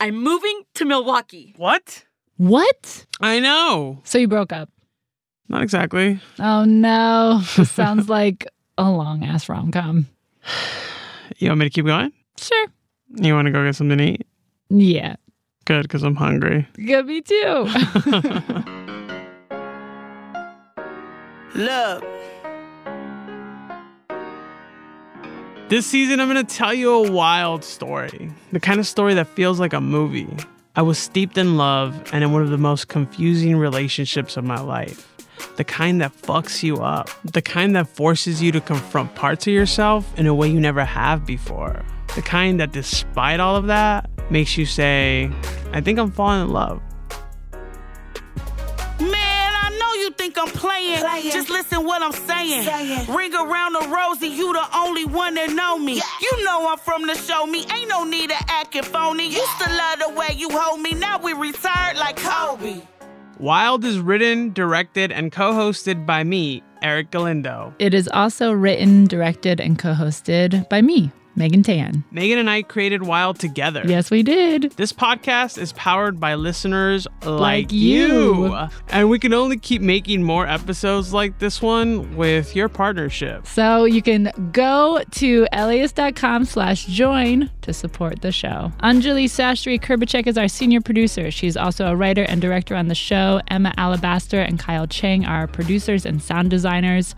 I'm 0.01 0.17
moving 0.17 0.63
to 0.75 0.85
Milwaukee. 0.85 1.55
What? 1.57 2.05
What? 2.37 3.07
I 3.21 3.41
know. 3.41 4.01
So 4.05 4.19
you 4.19 4.29
broke 4.29 4.53
up? 4.53 4.69
Not 5.49 5.63
exactly. 5.63 6.21
Oh 6.39 6.65
no. 6.65 7.41
This 7.57 7.71
sounds 7.71 8.09
like 8.09 8.47
a 8.79 8.91
long 8.91 9.25
ass 9.25 9.49
rom 9.49 9.71
com. 9.71 10.07
You 11.39 11.49
want 11.49 11.61
me 11.61 11.67
to 11.67 11.71
keep 11.71 11.87
going? 11.87 12.13
Sure. 12.37 12.67
You 13.17 13.35
want 13.35 13.47
to 13.47 13.53
go 13.53 13.65
get 13.65 13.77
something 13.77 13.99
to 13.99 14.05
eat? 14.05 14.27
Yeah. 14.71 15.17
Good, 15.67 15.83
because 15.83 16.03
I'm 16.03 16.17
hungry. 16.17 16.67
Good, 16.75 17.07
me 17.07 17.21
too. 17.23 17.65
Look. 21.55 22.05
This 25.69 25.87
season, 25.87 26.21
I'm 26.21 26.29
going 26.29 26.45
to 26.45 26.55
tell 26.55 26.75
you 26.75 26.93
a 26.93 27.11
wild 27.11 27.65
story. 27.65 28.31
The 28.53 28.61
kind 28.61 28.79
of 28.79 28.87
story 28.87 29.15
that 29.15 29.27
feels 29.29 29.59
like 29.59 29.73
a 29.73 29.81
movie. 29.81 30.29
I 30.77 30.83
was 30.83 30.99
steeped 30.99 31.39
in 31.39 31.57
love 31.57 32.11
and 32.13 32.23
in 32.23 32.33
one 32.33 32.43
of 32.43 32.51
the 32.51 32.59
most 32.59 32.89
confusing 32.89 33.57
relationships 33.57 34.37
of 34.37 34.45
my 34.45 34.61
life. 34.61 35.09
The 35.57 35.65
kind 35.65 36.01
that 36.01 36.13
fucks 36.13 36.63
you 36.63 36.79
up. 36.79 37.11
The 37.25 37.43
kind 37.43 37.77
that 37.77 37.89
forces 37.89 38.43
you 38.43 38.53
to 38.53 38.61
confront 38.61 39.15
parts 39.15 39.47
of 39.47 39.53
yourself 39.53 40.19
in 40.19 40.27
a 40.27 40.35
way 40.35 40.49
you 40.49 40.61
never 40.61 40.85
have 40.85 41.25
before. 41.25 41.83
The 42.15 42.23
kind 42.23 42.61
that, 42.61 42.73
despite 42.73 43.41
all 43.41 43.57
of 43.57 43.67
that, 43.67 44.11
makes 44.31 44.57
you 44.57 44.67
say, 44.67 45.31
I 45.73 45.81
think 45.81 45.99
I'm 45.99 46.11
falling 46.11 46.43
in 46.43 46.51
love. 46.51 46.81
Man, 49.01 49.11
I 49.13 49.77
know 49.79 50.01
you 50.01 50.11
think 50.13 50.39
I'm 50.39 50.49
playing. 50.49 51.01
Just 51.33 51.51
listen 51.51 51.85
what 51.85 52.03
I'm 52.03 52.13
saying. 52.13 52.67
Ring 53.15 53.35
around 53.35 53.73
the 53.73 53.89
rosy, 53.89 54.29
you 54.29 54.53
the 54.53 54.65
only 54.77 55.05
one 55.05 55.35
that 55.35 55.51
know 55.51 55.79
me. 55.79 56.01
You 56.21 56.45
know 56.45 56.69
I'm 56.71 56.79
from 56.79 57.07
the 57.07 57.15
show 57.15 57.47
me. 57.47 57.65
Ain't 57.73 57.89
no 57.89 58.05
need 58.05 58.31
of 58.31 58.39
acting 58.49 58.83
phony. 58.85 59.27
Used 59.27 59.59
to 59.61 59.69
love 59.69 59.99
the 59.99 60.15
way 60.19 60.29
you 60.37 60.49
hold 60.51 60.81
me. 60.81 60.93
Now 60.93 61.19
we 61.19 61.33
retired 61.33 61.97
like 61.97 62.17
Kobe. 62.17 62.83
Wild 63.45 63.85
is 63.85 63.99
written, 63.99 64.55
directed, 64.55 65.13
and 65.13 65.31
co 65.31 65.53
hosted 65.53 66.07
by 66.07 66.25
me, 66.25 66.63
Erick 66.83 67.11
Galindo. 67.11 67.75
it 67.79 67.93
is 67.93 68.09
also 68.09 68.53
written, 68.53 69.05
directed, 69.05 69.61
and 69.61 69.79
co 69.79 69.93
hosted 69.93 70.67
by 70.71 70.81
me, 70.81 71.13
Megan 71.37 71.63
Tan. 71.63 72.05
Megan 72.11 72.39
and 72.39 72.49
I 72.49 72.63
created 72.63 73.03
Wild 73.03 73.39
together. 73.39 73.83
Yes, 73.87 74.11
we 74.11 74.23
did. 74.23 74.73
This 74.73 74.93
podcast 74.93 75.59
is 75.59 75.73
powered 75.73 76.19
by 76.21 76.35
listeners 76.35 77.07
like, 77.23 77.41
Like 77.65 77.73
you. 77.73 78.47
you. 78.47 78.69
And 78.89 79.09
we 79.11 79.19
can 79.19 79.33
only 79.35 79.57
keep 79.59 79.83
making 79.83 80.23
more 80.23 80.47
episodes 80.47 81.13
like 81.13 81.39
this 81.39 81.61
one 81.63 82.17
with 82.17 82.55
your 82.57 82.69
partnership. 82.69 83.47
So 83.47 83.85
you 83.85 84.03
can 84.03 84.31
go 84.53 85.03
to 85.13 85.47
LAist.com 85.53 86.45
slash 86.45 86.87
join 86.87 87.51
to 87.63 87.73
support 87.73 88.21
the 88.23 88.33
show. 88.33 88.73
Anjali 88.83 89.25
Sastry 89.25 89.81
Kurbacek 89.81 90.27
is 90.27 90.39
our 90.39 90.49
senior 90.49 90.81
producer. 90.81 91.31
She's 91.31 91.57
also 91.57 91.87
a 91.87 91.97
writer 91.97 92.23
and 92.23 92.41
director 92.41 92.75
on 92.77 92.89
the 92.89 92.95
show. 92.95 93.41
Emma 93.49 93.73
Alabaster 93.77 94.41
and 94.41 94.59
Kyle 94.59 94.87
Chang 94.87 95.25
are 95.25 95.35
our 95.35 95.47
producers 95.49 96.07
and 96.07 96.23
sound 96.23 96.51
designers. 96.51 97.15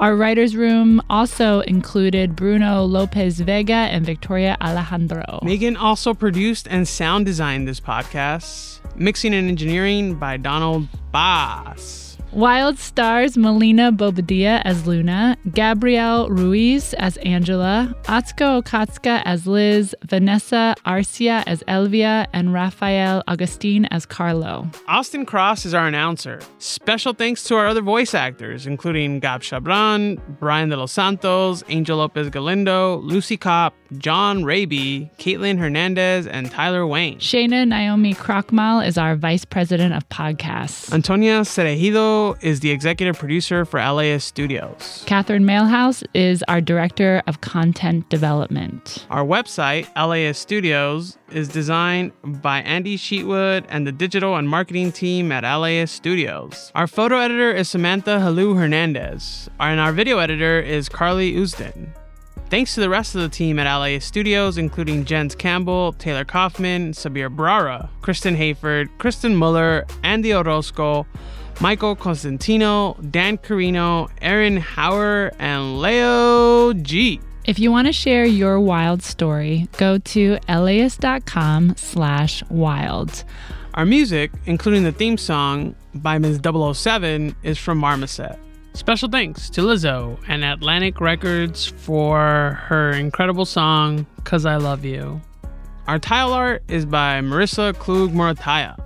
Our 0.00 0.16
writer's 0.16 0.56
room 0.56 1.02
also 1.10 1.60
included 1.60 2.34
Bruno 2.34 2.84
Lopez 2.84 3.38
Vega 3.38 3.74
and 3.74 4.06
Victoria 4.06 4.56
Alejandro. 4.62 5.40
Megan 5.42 5.76
also 5.76 6.14
produced 6.14 6.66
and 6.70 6.88
sound 6.88 7.26
designed 7.26 7.68
this 7.68 7.80
podcast. 7.80 8.80
Mixing 8.96 9.34
and 9.34 9.46
engineering 9.46 10.14
by 10.14 10.38
Donald 10.38 10.88
Paz. 11.12 12.09
Wild 12.32 12.78
stars 12.78 13.36
Melina 13.36 13.92
Bobadilla 13.92 14.62
as 14.64 14.86
Luna, 14.86 15.36
Gabrielle 15.52 16.28
Ruiz 16.28 16.94
as 16.94 17.16
Angela, 17.18 17.94
Atsuko 18.04 18.62
Okatsuka 18.62 19.22
as 19.24 19.46
Liz, 19.46 19.94
Vanessa 20.04 20.74
Arcia 20.86 21.42
as 21.46 21.62
Elvia, 21.68 22.26
and 22.32 22.52
Rafael 22.52 23.22
Agustin 23.28 23.86
as 23.86 24.06
Carlo. 24.06 24.68
Austin 24.88 25.24
Cross 25.24 25.66
is 25.66 25.74
our 25.74 25.86
announcer. 25.86 26.40
Special 26.58 27.12
thanks 27.12 27.44
to 27.44 27.56
our 27.56 27.66
other 27.66 27.82
voice 27.82 28.14
actors, 28.14 28.66
including 28.66 29.20
Gab 29.20 29.42
Chabran, 29.42 30.20
Brian 30.38 30.68
de 30.68 30.76
los 30.76 30.92
Santos, 30.92 31.62
Angel 31.68 31.96
Lopez 31.98 32.28
Galindo, 32.30 32.96
Lucy 33.02 33.36
Kopp, 33.36 33.74
John 33.98 34.44
Raby, 34.44 35.10
Caitlin 35.18 35.58
Hernandez, 35.58 36.26
and 36.26 36.50
Tyler 36.50 36.86
Wayne. 36.86 37.18
Shana 37.18 37.66
Naomi 37.66 38.14
Krochmal 38.14 38.86
is 38.86 38.96
our 38.96 39.16
vice 39.16 39.44
president 39.44 39.94
of 39.94 40.08
podcasts. 40.08 40.92
Antonia 40.92 41.40
Cereijido 41.40 42.09
is 42.40 42.60
the 42.60 42.70
executive 42.70 43.18
producer 43.18 43.64
for 43.64 43.80
LAist 43.80 44.26
Studios. 44.26 45.04
Catherine 45.06 45.44
Mailhouse 45.44 46.02
is 46.14 46.42
our 46.48 46.60
director 46.60 47.22
of 47.26 47.40
content 47.40 48.08
development. 48.08 49.06
Our 49.10 49.24
website, 49.24 49.86
LAist 49.96 50.40
Studios, 50.40 51.18
is 51.30 51.48
designed 51.48 52.12
by 52.42 52.60
Andy 52.62 52.96
Sheetwood 52.96 53.66
and 53.68 53.86
the 53.86 53.92
digital 53.92 54.36
and 54.36 54.48
marketing 54.48 54.92
team 54.92 55.32
at 55.32 55.44
LAist 55.44 55.94
Studios. 55.94 56.72
Our 56.74 56.86
photo 56.86 57.18
editor 57.18 57.52
is 57.52 57.68
Samantha 57.68 58.18
Halu 58.18 58.56
Hernandez, 58.56 59.48
and 59.58 59.80
our 59.80 59.92
video 59.92 60.18
editor 60.18 60.60
is 60.60 60.88
Carly 60.88 61.32
Usden. 61.32 61.94
Thanks 62.50 62.74
to 62.74 62.80
the 62.80 62.90
rest 62.90 63.14
of 63.14 63.20
the 63.20 63.28
team 63.28 63.60
at 63.60 63.78
LAist 63.78 64.08
Studios, 64.08 64.58
including 64.58 65.04
Jens 65.04 65.36
Campbell, 65.36 65.92
Taylor 65.92 66.24
Kaufman, 66.24 66.92
Sabir 66.92 67.34
Brara, 67.34 67.88
Kristen 68.02 68.34
Hayford, 68.34 68.88
Kristen 68.98 69.36
Muller, 69.36 69.86
Andy 70.02 70.34
Orozco, 70.34 71.06
Michael 71.60 71.94
Constantino, 71.94 72.96
Dan 73.10 73.36
Carino, 73.36 74.08
Aaron 74.22 74.58
Hauer, 74.58 75.34
and 75.38 75.80
Leo 75.80 76.72
G. 76.72 77.20
If 77.44 77.58
you 77.58 77.70
want 77.70 77.86
to 77.86 77.92
share 77.92 78.24
your 78.24 78.58
wild 78.58 79.02
story, 79.02 79.68
go 79.76 79.98
to 79.98 80.38
laist.com 80.48 81.74
slash 81.76 82.42
wild. 82.48 83.24
Our 83.74 83.84
music, 83.84 84.30
including 84.46 84.84
the 84.84 84.92
theme 84.92 85.18
song 85.18 85.74
by 85.94 86.18
Ms. 86.18 86.40
007, 86.42 87.36
is 87.42 87.58
from 87.58 87.78
Marmoset. 87.78 88.38
Special 88.72 89.08
thanks 89.08 89.50
to 89.50 89.60
Lizzo 89.60 90.18
and 90.28 90.44
Atlantic 90.44 91.00
Records 91.00 91.66
for 91.66 92.58
her 92.68 92.92
incredible 92.92 93.44
song, 93.44 94.06
Cause 94.24 94.46
I 94.46 94.56
Love 94.56 94.84
You. 94.84 95.20
Our 95.86 95.98
tile 95.98 96.32
art 96.32 96.62
is 96.68 96.86
by 96.86 97.20
Marissa 97.20 97.76
Klug 97.76 98.12
Morataya. 98.12 98.78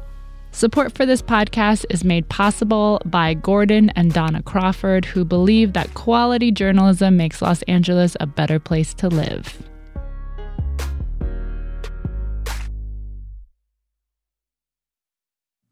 Support 0.55 0.93
for 0.93 1.05
this 1.05 1.21
podcast 1.21 1.85
is 1.91 2.05
made 2.05 2.29
possible 2.29 3.03
by 3.05 3.35
Gordon 3.35 3.91
and 3.97 4.13
Donna 4.13 4.41
Crawford, 4.41 5.05
who 5.05 5.25
believe 5.25 5.73
that 5.73 5.95
quality 5.95 6.53
journalism 6.53 7.17
makes 7.17 7.43
Los 7.43 7.63
Angeles 7.63 8.17
a 8.21 8.27
better 8.29 8.61
place 8.61 8.95
to 8.95 9.09
live. 9.09 9.61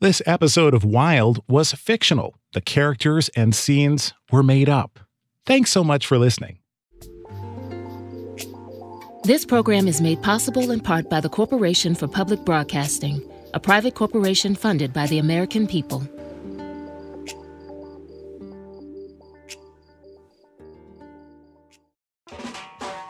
This 0.00 0.20
episode 0.26 0.74
of 0.74 0.84
Wild 0.84 1.44
was 1.46 1.70
fictional. 1.70 2.34
The 2.52 2.60
characters 2.60 3.28
and 3.36 3.54
scenes 3.54 4.14
were 4.32 4.42
made 4.42 4.68
up. 4.68 4.98
Thanks 5.46 5.70
so 5.70 5.84
much 5.84 6.08
for 6.08 6.18
listening. 6.18 6.58
This 9.22 9.44
program 9.44 9.86
is 9.86 10.00
made 10.00 10.20
possible 10.24 10.72
in 10.72 10.80
part 10.80 11.08
by 11.08 11.20
the 11.20 11.28
Corporation 11.28 11.94
for 11.94 12.08
Public 12.08 12.44
Broadcasting, 12.44 13.22
a 13.54 13.60
private 13.60 13.94
corporation 13.94 14.54
funded 14.54 14.92
by 14.92 15.06
the 15.06 15.18
American 15.18 15.66
people. 15.66 16.02